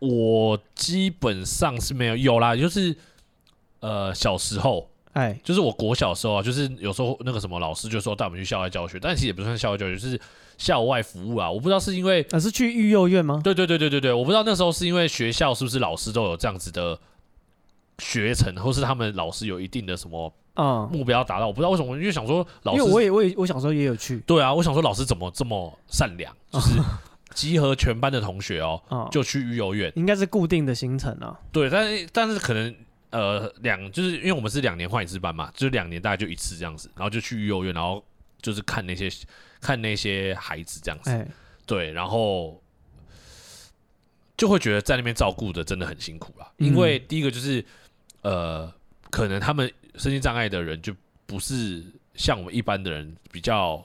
[0.00, 2.96] 我基本上是没有，有啦，就是
[3.80, 4.88] 呃小时候。
[5.12, 10.18] 哎，就是我国小时候啊，就是有时候那个什么老师就说带我们去校外教学，但其实也不算校外教学，就是
[10.56, 11.50] 校外服务啊。
[11.50, 13.38] 我不知道是因为，啊，是去育幼院吗？
[13.44, 16.98] 对对对对对对，我不知道那时候是因为学校是不是老师都有这样子的
[17.98, 21.46] 学程，或是他们老师有一定的什么啊目标达到。
[21.46, 24.18] 我不知道为什么，因为想说老师，因为我也我也我小时候也有去。
[24.20, 26.70] 对啊，我想说老师怎么这么善良，就是
[27.34, 28.80] 集合全班的同学哦，
[29.12, 31.38] 就去育幼院，应该是固定的行程啊。
[31.52, 32.74] 对，但是但是可能。
[33.12, 38.04] 呃，两就是因为我们是两年换一次班嘛，就是两年大概就一次这样子，然后就去育幼院，然后
[38.40, 39.08] 就是看那些
[39.60, 41.26] 看那些孩子这样子，欸、
[41.64, 42.60] 对，然后
[44.36, 47.64] 就会觉得在那边照顾的真的很辛苦啦，嗯、因为第一个就是
[48.22, 48.72] 呃，
[49.10, 50.94] 可能他们身心障碍的人就
[51.26, 51.84] 不是
[52.14, 53.84] 像我们一般的人比较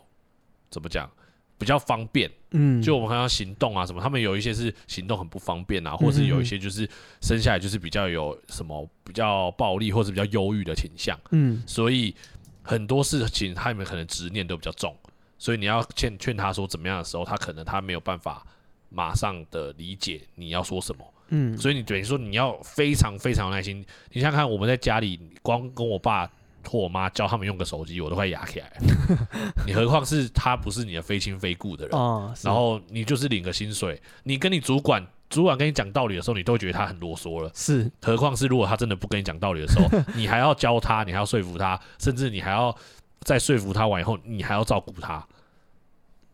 [0.72, 1.10] 怎么讲。
[1.58, 6.88] 比较方便，嗯，就我们看到行动啊什么，他们有一些是行动很不方便啊，或者是有一些就是
[7.22, 12.16] 生下来就是比较有什么比较暴力或者比较忧郁的倾向，嗯，所以
[12.62, 14.96] 很多事情他们可能执念都比较重，
[15.40, 18.46] 所以你要劝劝他说怎么样的时候，他可能他没有办法
[18.90, 26.32] 马上的理解你要说什么，嗯，所以你等于说你要非常非常耐心，你想想看我们在家里光跟我爸。
[26.68, 29.28] 或我妈教他们用个手机，我都快哑起来了。
[29.66, 37.50] 你何况是他不是你的非亲非故的人，哦、然后你就是领个薪水，你跟你主管，主管跟你讲道理的时候，你都会觉得他很啰嗦了。
[37.56, 42.76] 是，何况是如果他真的不跟你讲道理的时候， 你还要教他，你还要说服他，甚至你还要
[43.22, 45.26] 再说服他完以后，你还要照顾他。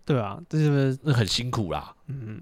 [0.05, 1.93] 对啊，这是那很辛苦啦。
[2.07, 2.41] 嗯，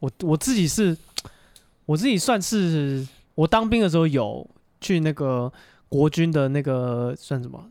[0.00, 0.96] 我我自己是，
[1.86, 4.48] 我自己算是我当兵的时候有
[4.80, 5.52] 去那个。
[5.94, 7.64] 国军的那个算什么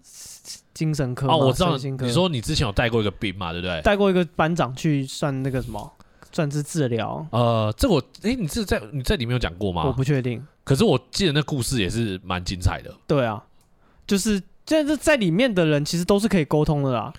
[0.74, 1.28] 精神科？
[1.28, 1.76] 哦，我知道。
[1.76, 3.82] 你说你之前有带过一个兵嘛，对不对？
[3.82, 5.92] 带过一个班长去算那个什么，
[6.32, 7.28] 算是治疗。
[7.32, 9.84] 呃，这我哎、欸，你是在你在里面有讲过吗？
[9.84, 10.42] 我不确定。
[10.64, 12.96] 可是我记得那故事也是蛮精彩的。
[13.06, 13.44] 对啊，
[14.08, 17.12] 就是现在在里面的人其实都是可以沟通的啦，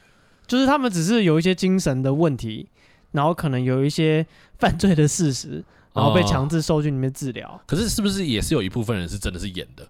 [0.47, 2.67] 就是他们只是有一些精神的问题，
[3.13, 4.27] 然后可能有一些
[4.59, 7.61] 犯罪的事实，然后被强制收进里面治疗、呃。
[7.67, 9.87] 可是是不是也是有一部分人是真的是演的？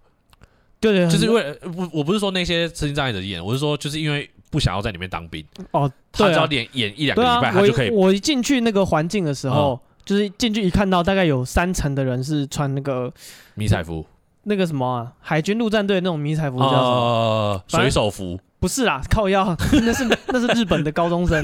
[0.93, 7.91] 对对，就是因为我我不是说那些身心障碍者演，我是说就是因为不想要在里面当兵哦，他只要演演一两个礼拜，他就可以。
[7.91, 13.13] 我一进去那个环境的时候，就是进去一看到大概有三层的人是穿那个
[13.55, 14.05] 迷彩服，
[14.43, 17.65] 那个什么啊，海军陆战队那种迷彩服叫什么？
[17.69, 18.39] 水手服？
[18.61, 21.43] 不是啦，靠腰， 那是那是日本的高中生，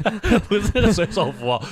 [0.48, 1.62] 不是那个水手服哦。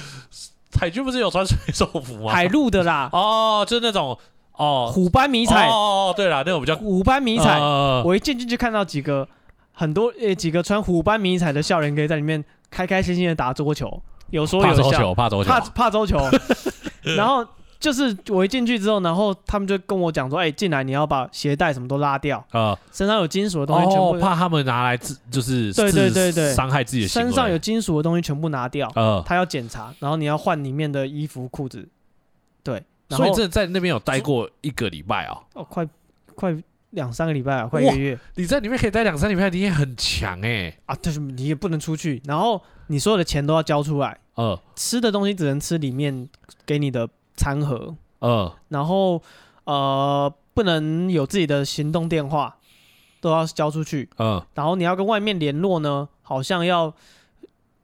[0.79, 2.33] 海军不是有穿水手服吗？
[2.33, 4.19] 海陆的啦，哦，就是那种。
[4.57, 5.67] 哦，虎斑迷彩。
[5.69, 7.59] 哦哦，对了，那个比较虎斑迷彩。
[8.05, 9.27] 我一进去就看到几个
[9.73, 14.83] 很多呃几个穿虎斑迷彩的少年，可以在里面开开心心的打桌球，有说有笑。
[14.83, 16.19] 怕桌球，怕桌球，怕怕桌球。
[17.17, 17.47] 然后
[17.79, 27.09] 就是我一进去之后，然后他们就跟我讲说：“哎，进来你要把鞋带什么都拉掉啊，身上有金属的东西全部怕他们拿来自就是对对对对伤害自己的。
[27.09, 28.91] 身上有金属的东西全部拿掉，
[29.27, 31.89] 他要检查，然后你要换里面的衣服裤子，对。”
[33.09, 35.39] 所以这在那边有待过一个礼拜啊？
[35.55, 35.87] 哦，快
[36.35, 36.57] 快
[36.91, 38.19] 两三个礼拜啊，快一个月。
[38.35, 40.79] 你在里面可以待两三礼拜，你也很强哎、欸！
[40.87, 44.19] 啊，就是你也不能出去，然后你所有的钱都要交出来。
[44.35, 46.29] 呃，吃的东西只能吃里面
[46.65, 47.95] 给你的餐盒。
[48.19, 49.23] 呃，然后
[49.65, 52.57] 呃，不能有自己的行动电话，
[53.21, 54.09] 都要交出去。
[54.17, 56.93] 嗯、呃，然后你要跟外面联络呢，好像要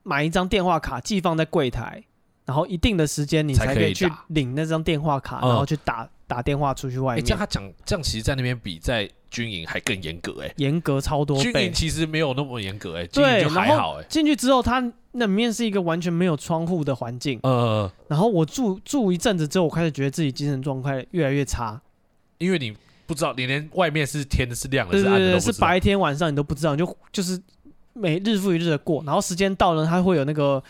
[0.02, 2.02] 买一张电话卡寄放在柜台。
[2.45, 7.24] 然后一定的时间你才可以去领那张电话卡，然后去打打电话出去外面。
[7.24, 11.38] 这样他讲，这样其实，在那边比在军营还更严格哎，严格超多。
[11.38, 14.05] 军营其实没有那么严格哎，军营就还好哎。
[14.09, 14.80] 进去之后，它
[15.12, 17.38] 那里面是一个完全没有窗户的环境。
[17.45, 21.80] 呃，然后我住住一阵子之后，我开始觉得自己精神状态越来越差，
[22.38, 22.76] 因为你
[23.07, 27.40] 不知道，你连外面是天是亮的，是暗的，是白天晚上你都不知道，你就就是
[27.93, 30.62] 每日复一日的过，然后时间到了，它会有那个。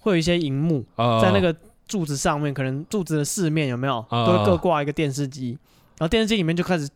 [0.00, 0.84] 会有一些荧幕
[1.20, 1.54] 在那个
[1.86, 5.58] 柱子上面，可能柱子的四面有没有都会各挂一个电视机，
[5.98, 6.88] 然后电视机里面就开始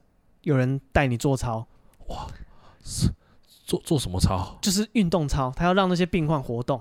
[0.42, 1.66] 有人带你做操。
[2.08, 2.26] 哇，
[2.84, 3.08] 是
[3.64, 4.58] 做做什么操？
[4.60, 6.80] 就是运动操，他要让那些病患活动，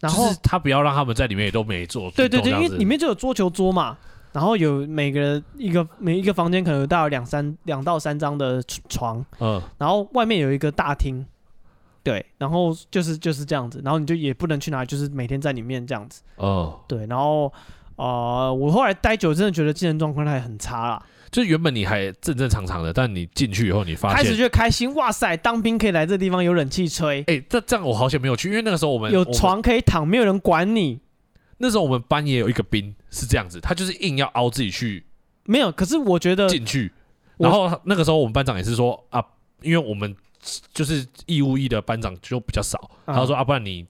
[0.00, 2.10] 然后他不要让他们在里面也都没做。
[2.12, 3.98] 对对对，因为里面就有桌球桌嘛，
[4.32, 11.26] 然后有每个人一个每一个房间可能有大概两三两到三张的床，嗯，然后外面有一个大厅。
[12.02, 16.22] 对，然后就是就是这样子，然后你就也不能去哪里，就是每天在里面这样子。
[16.36, 17.52] 哦，对，然后
[17.96, 21.06] 呃，我后来待久，真的觉得精神状况还很差啦。
[21.30, 27.20] 就是原本你还正正常常的，但你进去以后，你发现开始觉得开心，哇塞，当兵可以来这地方有冷气吹。
[27.20, 31.00] 哎、欸，这这样我好像没有去，因为那个时候我们有床可以躺，没有人管你。
[31.56, 35.06] 那时候我们班也有一个兵是这样子，他就是硬要凹自己去。
[35.44, 36.92] 没有，可是我觉得进去，
[37.38, 39.24] 然后那个时候我们班长也是说啊，
[39.62, 40.14] 因为我们
[40.72, 43.86] 就是义务役的班长就比较少，嗯、他说啊，不然你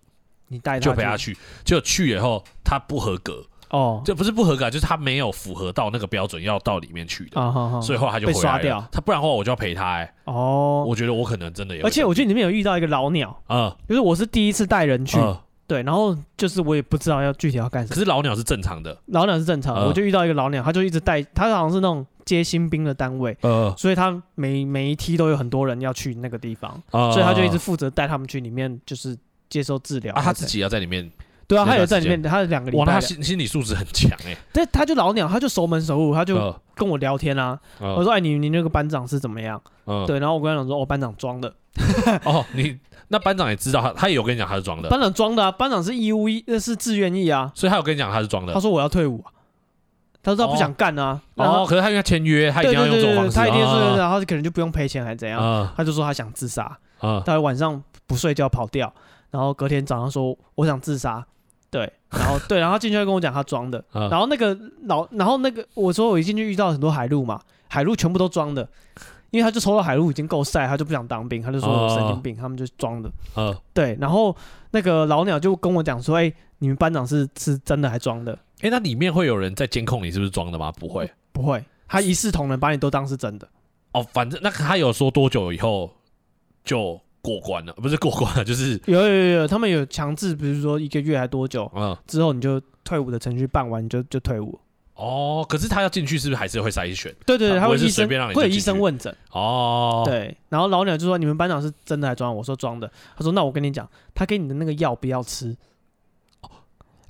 [0.49, 3.45] 你带就陪他去，结果去以后他不合格。
[3.71, 8.87] 哦，这不是不合格，就是他没有符合到那个标准，要到里面去的，啊、所以后来他就回来被刷掉。
[8.93, 10.03] 他不然的话，我就要陪他、欸。
[10.03, 11.83] 哎，哦，我觉得我可能真的有。
[11.83, 15.41] 而且我觉得里面有遇到一个老鸟，啊、嗯，就是我是第一次带人去，嗯、
[15.73, 17.95] 对，然后就是我也不知道要具体要干什么。
[17.95, 29.17] 可是老鸟是正常的，老鸟是正常的，嗯、我就遇到一个老鸟，他就一直带，他好像是那种接新兵的单位，嗯，所以他每每一梯都有很多人要去那个地方，嗯、所以他就一直负责带他们去里面，就是
[29.49, 30.15] 接受治疗。
[30.15, 31.11] 啊，他自己要在里面。
[31.53, 32.85] 对啊，他有在里面，他有两个礼拜。
[32.85, 34.35] 哇，他心心理素质很强哎。
[34.53, 37.59] 对，他就老鸟，他就熟门熟路，他就跟我聊天啊。
[37.79, 39.61] 我说：“哎，你你那个班长是怎么样？”
[40.07, 41.53] 对，然后我跟他讲说：“哦，班长装的。
[42.25, 42.79] ”哦，你
[43.09, 44.89] 那班长也知道他，他也有跟你讲他是装的。
[44.89, 47.53] 班长装的啊，班长是义务役，那是自愿役啊。
[47.55, 48.55] 所以他有跟你讲他是装的。
[48.55, 49.23] 他说我要退伍，
[50.23, 51.21] 他说他不想干啊。
[51.35, 53.37] 哦，可是他因为签约，他一定要用这种方式。
[53.37, 55.69] 他一定是，然后可能就不用赔钱还是怎样？
[55.77, 56.79] 他就说他想自杀，
[57.27, 58.93] 他晚上不睡觉跑掉，
[59.31, 61.27] 然后隔天早上说我想自杀。
[61.73, 68.69] 对，然后对，然后进去跟我讲他装的， 然后那个老，然后那个我说我一进去遇到很多海陆嘛，海陆全部都装的，
[69.31, 73.11] 因为他就抽到海陆已经够晒，他就不想当兵，他就说我神经病，他们就装的，
[73.73, 74.37] 对，然后
[74.73, 78.39] 那个老鸟就跟我讲说，哎，你们班长是是真的还装的？
[78.61, 80.71] 哎，那里面会有人在监控你是不是装的吗？
[80.73, 83.49] 不会，不会，他一视同仁，把你都当是真的。
[83.93, 85.91] 哦，反正那他有说多久以后
[86.63, 87.01] 就。
[87.23, 94.59] 过关了， 不是过关了， 就是有有有有，他们有强制，比如说一个月还多久，嗯，之后你就退伍的程序办完，你就就退伍。
[94.95, 97.13] 哦，可是他要进去，是不是还是会筛选？
[97.25, 99.17] 对对对，他会随便让你会有医生问诊。
[99.31, 105.57] 哦，对，然后老鸟就说：“你们班长是真的还装？”我说：“装的。”他说：“那我跟你讲，他给你的那个药不要吃。”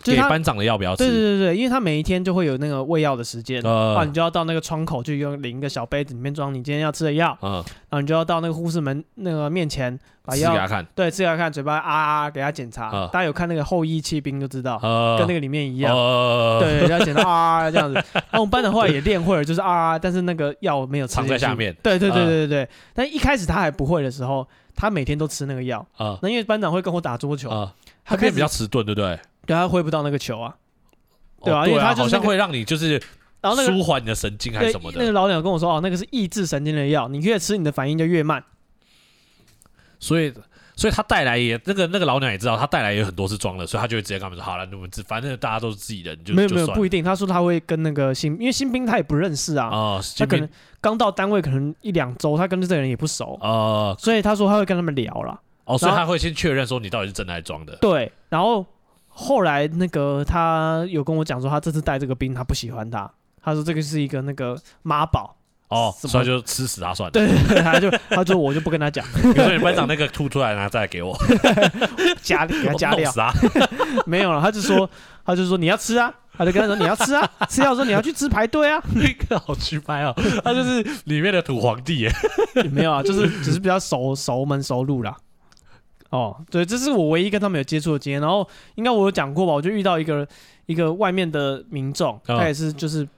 [0.03, 1.05] 给班长的药不要吃。
[1.05, 14.79] 对对对对，因为他每一天就会有那个喂药的时间，啊，你就要到那个窗口去用领一个小杯子，里面装你今天要吃的药，嗯，然后你就要到那个护士门那个面前把药给他看，对，吃给他看，嘴巴啊啊给他检查，大家有看那个后羿弃兵就知道，
[15.19, 15.95] 跟那个里面一样，
[16.61, 17.95] 对，要检查啊这样子。
[18.13, 22.69] 然 后我们班长后来也练会了，就是啊，但是那个药没有藏在下面，对对对对对对。
[22.95, 27.73] 但一开始他还不会的时候，他每天都吃那个药，啊，那因为班长会跟我打桌球啊，
[28.05, 29.19] 他可以比较迟钝，对不对？
[29.47, 30.55] 对，他挥不到那个球啊。
[31.45, 32.93] 对啊，因为他好像会让你就是，
[33.40, 34.99] 然后那个舒缓你的神经还是什么的。
[35.01, 38.45] 那个老鸟跟我说，哦，那个是抑制神经的药，你越吃你的反应就越慢。
[39.99, 40.32] 所以，
[40.76, 47.03] 所以他带来也那个那个老鸟也知道，他带来也有很多是装的，所以他就会直接跟他们说，好了，你们反正大家都是自己人，就没有没有不一定。
[47.03, 50.49] 他说他会跟那个新，因为新兵他也不认识啊，啊，他可能
[50.80, 55.40] 刚到单位可能一两周，他跟这个人也不熟啊，所以他说他会跟他们聊了。
[55.64, 57.74] 哦，所以他会先确认说你到底是真的还是装的。
[57.80, 58.64] 对，然后。
[59.15, 63.11] 后来那个他有跟我讲说，他这次带这个兵他不喜欢他，
[63.43, 65.37] 他说这个是一个那个妈宝
[65.69, 67.13] 哦，所以就吃死他算了。
[67.13, 67.29] 对，
[67.63, 69.05] 他就他就我就不跟他讲。
[69.23, 71.17] 比如说你班长那个吐出来，然后再来给我
[72.23, 73.13] 加给他加料。
[74.07, 74.89] 没有了，他就说
[75.25, 82.13] 他就说你要吃啊，他就跟他说你要吃啊，吃药说你要去吃排队啊，那个好奇葩哦，他就是里面的土皇帝耶。
[82.71, 85.17] 没有啊，就是只是比较熟熟门熟路啦。
[86.13, 88.21] 哦，对，这是我唯一跟他们有接触的经验。
[88.21, 88.47] 然后
[88.77, 90.27] 应该我有讲过吧，我就遇到一个
[90.67, 93.09] 一个外面的民众，他也是就是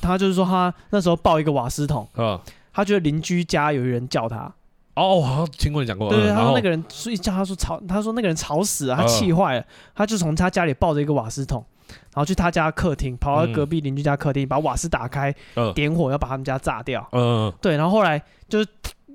[0.00, 2.38] 他就是说他那时候抱一个瓦斯桶，嗯，
[2.72, 4.52] 他觉得邻居家有人叫他。
[4.94, 6.08] 哦，好像听过你讲过。
[6.08, 15.34] 对，他说那个人所以叫他说吵，他说那个人吵死了，他气坏了，他就从他家里抱着一个瓦斯桶，然后去他家客厅，跑到隔壁邻居家客厅，把瓦斯打开，
[15.74, 17.04] 点火要把他们家炸掉。
[17.10, 18.68] 嗯，对，然后后来就是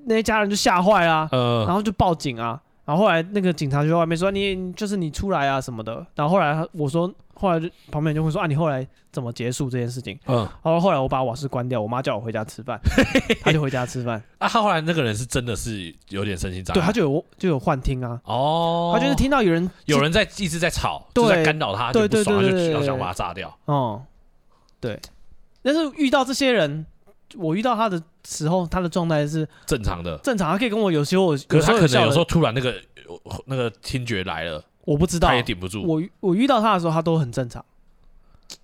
[0.04, 2.60] 那些家人就吓坏了，嗯，然后就报警啊。
[2.90, 6.04] 然后后来那个警察就在外面说，你就是你出来啊什么的。
[6.16, 10.18] 然后后来我说，后来就旁边人就会说啊，你后来怎么结束这件事情？
[10.26, 10.38] 嗯。
[10.64, 12.80] 然后后来我把瓦斯关掉，我妈叫我回家吃饭，
[13.42, 14.20] 他就回家吃饭。
[14.38, 18.20] 啊，他后来那个人是真的是有点身心障碍，对，他就有就有幻听啊。
[18.24, 18.90] 哦。
[18.92, 23.56] 他就是听到有人有人在一直在吵，就在干扰他，对对对，就要想把他炸掉。
[23.66, 24.02] 哦，
[24.80, 24.98] 对。
[25.62, 26.84] 但是遇到这些人，
[27.36, 32.74] 我遇到他的时候，他的状态是正常的，正常，他可以跟我有时候，可是他可能有时候突然那个
[33.46, 35.82] 那个听觉来了，我不知道，他也顶不住。
[35.82, 37.64] 我我遇到他的时候，他都很正常，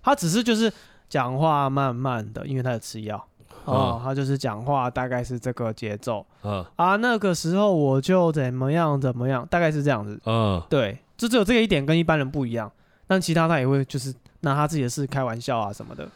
[0.02, 0.72] 他只是就是
[1.09, 3.26] 讲话慢慢的，因为他有吃药。
[3.64, 6.24] 哦，他就是讲话大概是这个节奏。
[6.44, 10.20] 嗯啊，那个时候我就怎么样怎么样，大概是这样子。
[10.24, 12.70] 嗯，对，就只有这个一点跟一般人不一样，
[13.09, 16.09] 但其他他也会就是拿他自己的事开玩笑啊什么的。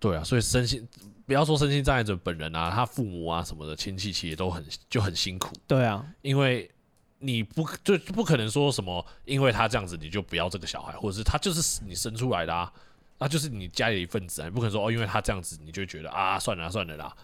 [0.00, 0.88] 对啊，所以身心
[1.32, 5.50] 不要说身心障碍者本人啊，他父母啊什么的亲戚其实都很就很辛苦。
[5.66, 6.70] 对啊，因为
[7.20, 12.70] 你不就不可能说什么，因为他这样子你就不要这个小孩，或者是他就是你生出来的啊。
[13.18, 17.16] 那就是你家里的一份子啊，你不可能说哦，因为他这样子，你就觉得啊，算了算了啦。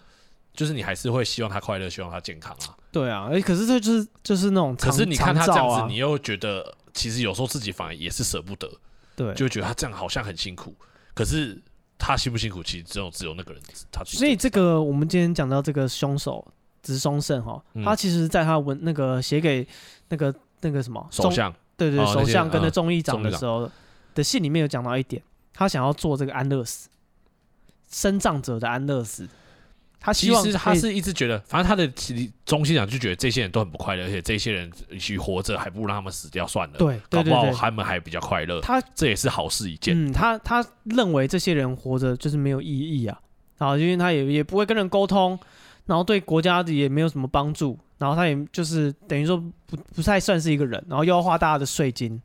[0.55, 2.75] 就是你还是会希望他快乐，希望他健康啊。
[2.91, 8.67] 对啊，哎，可是这就是就是那种，可是你看他这样子，你又觉得其实有时候自己反而也是舍不得，
[9.15, 10.75] 对，就觉得他这样好像很辛苦。
[11.13, 11.61] 可是
[11.99, 14.03] 他辛不辛苦，其实只有只有那个人他。
[14.03, 16.43] 所以这个我们今天讲到这个凶手
[16.81, 19.67] 直松胜哈，他其实在他文那个写给
[20.07, 23.69] 那个那个什么首相，对对，首相跟那众议长的时候
[24.15, 25.21] 的信里面有讲到一点。
[25.53, 26.87] 他想要做这个安乐死，
[27.91, 29.27] 生葬者的安乐死。
[29.99, 31.85] 他希望其实他是一直觉得，反正他的
[32.45, 36.77] 中心讲就觉得这些人都很不快乐，而且这些人与其活着，还不如让他们死掉算了。
[36.77, 38.61] 对，搞不好他们还比较快乐。
[38.61, 39.93] 他这也是好事一件。
[39.95, 43.19] 嗯，他他认为这些人活着就是没有意义啊，
[43.57, 45.37] 然后因为他也也不会跟人沟通，
[45.85, 52.21] 然后对国家也没有什么帮助，然后他也就是等于说不不太算是一个人，然后又要花大家的税金。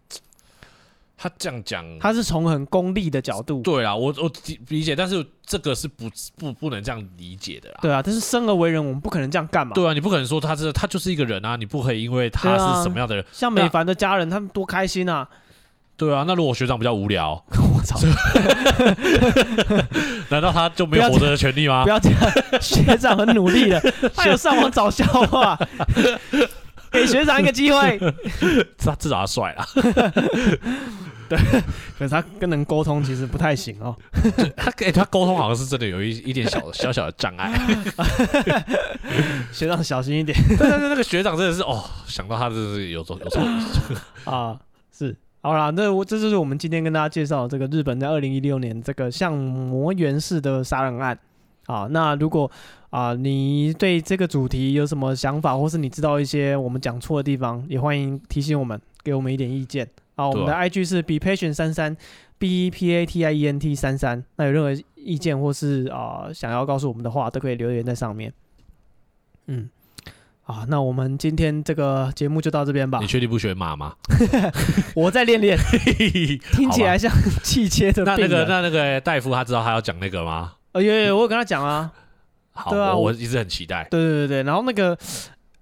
[1.16, 3.62] 他这样讲，他是从很功利的角度。
[3.62, 4.30] 对啊，我我
[4.68, 7.78] 理解，但是这个是不不不能这样理解的啦。
[7.80, 9.72] 对啊，但是生而为人，我们不可能这样干嘛？
[9.74, 13.24] 对啊，你不可能说他是他就是一个人啊，你不可以因为他是什么样的人。
[13.24, 15.28] 啊、像美凡的家人，他们多开心啊！
[15.96, 17.40] 对啊，那如果学长比较无聊，
[17.72, 17.96] 我操，
[20.28, 21.84] 难道他就没有活着的权利吗？
[21.84, 22.20] 不要这样，
[22.60, 23.80] 学长很努力的，
[24.12, 25.56] 他有上网找笑话。
[26.94, 27.98] 给学长一个机会，
[28.78, 29.66] 他至少他帅啊。
[31.26, 31.38] 对，
[31.98, 33.96] 可是他跟人沟通其实不太行哦。
[34.54, 37.50] 他给他沟通好像是真的有一一点小小小的障碍。
[39.50, 40.38] 学长小心一点。
[40.58, 43.42] 但是那个学长真的是哦，想到他就是有错有错
[44.30, 44.60] 啊，
[44.92, 51.18] 是好啦，那我这就是我们今天跟大家介绍这个日本在二零一六年这个像魔元氏的杀人案。
[51.66, 52.50] 好，那如果
[52.94, 59.84] 啊，你对这个主题有什么想法，或是你知道一些我们讲错的地方，也欢迎提醒我们，给我们一点意见。
[60.14, 61.96] 好，我们的 IG 是 be patient 三三
[62.38, 64.24] b e p a t i e n t 三三。
[64.36, 68.32] 那有任何意见或是啊想要告诉我们的话，都可以留言在上面。
[69.48, 69.68] 嗯，
[70.44, 73.00] 啊，那我们今天这个节目就到这边吧。
[73.00, 73.96] 你确定不学马吗？
[74.94, 75.58] 我再练练，
[76.54, 77.10] 听起来像
[77.42, 78.04] 气切的。
[78.04, 80.52] 那那个那那个大夫他知道他要讲那个吗？
[80.70, 81.92] 呃，有有，我有跟他讲啊。
[82.54, 83.86] 好，对啊，我一直很期待。
[83.90, 84.96] 对对对对，然后那个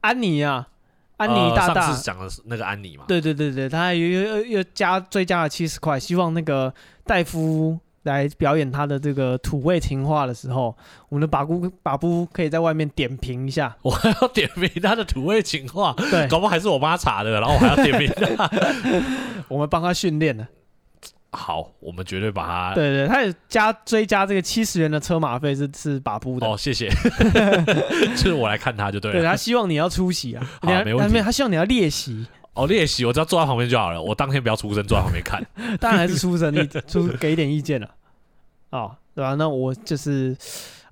[0.03, 0.68] 安妮啊，
[1.16, 3.05] 安妮大大，上次讲的是那个安妮嘛？
[3.09, 6.72] 对对对对，他又又又加追加了七十块，希望那个
[7.05, 10.76] 戴夫来表演他的这个土味情话的时候，
[11.09, 13.74] 我们的把姑把姑可以在外面点评一下。
[13.82, 18.12] 我还要点评他的土味情话，对，搞不好还是我妈查的，然后我还要点评，
[19.49, 20.47] 我们帮他训练了。
[21.35, 22.74] 好，我们绝对把它。
[22.74, 26.47] 对对，他也加追加这个七十元的车马费是是把不的。
[26.47, 26.91] 哦，谢谢。
[28.14, 29.18] 就是我来看他就对了。
[29.18, 30.47] 对，他希望你要出席啊。
[30.61, 31.20] 好，没问题。
[31.20, 32.26] 他希望你要列席。
[32.53, 34.03] 哦，练习，我只要坐在旁边就好了。
[34.03, 35.43] 我当天不要出声，坐在旁边看。
[35.80, 37.89] 当然还是出声，你出给一点意见了。
[38.68, 39.35] 哦，对吧？
[39.35, 40.37] 那我就是。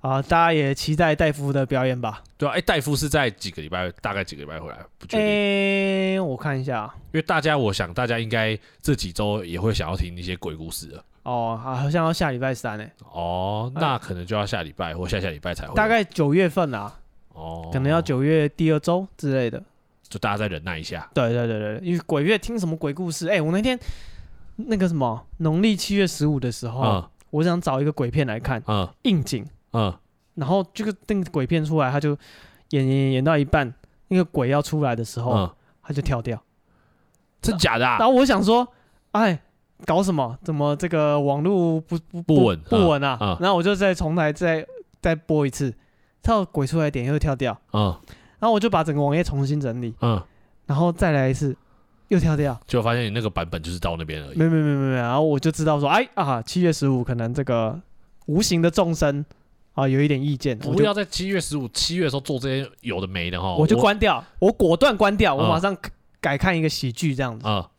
[0.01, 2.23] 啊，大家也期待戴夫的表演吧？
[2.37, 4.77] 对啊，哎，戴夫是在几个礼拜，大概几个礼拜回来？
[4.97, 6.17] 不确定。
[6.17, 11.05] 哎，我看一下，因为大家，我想大家应该这几周也会想要听一些鬼故事了。
[11.23, 12.91] 哦，好像要下礼拜三哎。
[13.11, 15.75] 哦，那可能就要下礼拜或下下礼拜才会。
[15.75, 16.91] 大概九月份啊。
[17.33, 17.69] 哦。
[17.71, 19.61] 可能要九月第二周之类的。
[20.09, 21.07] 就大家再忍耐一下。
[21.13, 23.27] 对对对对，因为鬼月听什么鬼故事？
[23.29, 23.79] 哎，我那天
[24.55, 29.45] 那个什么农历七月十五的时候，我想找一个鬼片来看，嗯，应景。
[29.73, 29.93] 嗯，
[30.35, 32.17] 然后这个那个鬼片出来，他就
[32.69, 33.73] 演演演到一半，
[34.07, 36.41] 那个鬼要出来的时候，嗯、他就跳掉，
[37.41, 37.97] 真假的、啊？
[37.99, 38.67] 然后我想说，
[39.11, 39.41] 哎，
[39.85, 40.37] 搞什么？
[40.43, 43.17] 怎么这个网络不不不稳不稳啊？
[43.21, 44.65] 嗯、然后我就再重来再
[45.01, 45.73] 再播一次，
[46.21, 47.95] 跳鬼出来点又跳掉，嗯，
[48.39, 50.21] 然后我就把整个网页重新整理，嗯，
[50.65, 51.55] 然后再来一次
[52.09, 57.79] 又跳掉，就发现你那个版本就是到那边而已，没没没没没，然后我就知道说，哎啊，七月十五可能这个
[58.27, 59.25] 无形的众生。
[59.73, 65.75] 啊，有一点意见，不要在七月十五、七月的时候做这些有的没的哈，我就关掉，我果断关掉，我马上
[66.19, 67.69] 改看一个喜剧这样子，啊，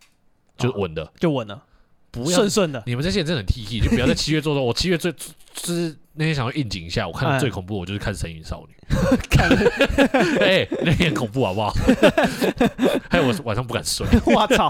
[0.56, 1.62] 就稳的，就稳了，
[2.10, 2.82] 不要顺顺的。
[2.86, 4.60] 你们这些人真的很 T T，就不要在七月做的。
[4.60, 8.74] 我七月最就是那天想要应景一下，我看到最恐怖，我就是看《神隐少女》。
[10.44, 11.74] 哎，那天恐怖好不好？
[13.08, 14.06] 还有我晚上不敢睡。
[14.26, 14.68] 我操！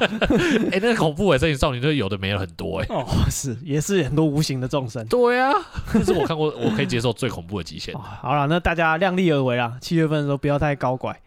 [0.71, 2.87] 哎，那个恐怖哎，《神隐少女》就有的没了很多哎。
[2.91, 5.05] 哦，是，也是很多无形的众生。
[5.07, 5.53] 对啊，
[5.93, 7.93] 这是我看过我可以接受最恐怖的极限。
[7.95, 9.77] 好了，那大家量力而为啦。
[9.81, 11.19] 七月份的时候不要太高拐。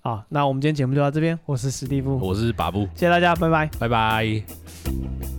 [0.00, 1.38] 好，那我们今天节目就到这边。
[1.44, 5.37] 我是史蒂夫，我是巴布，谢谢大家，拜拜，拜拜。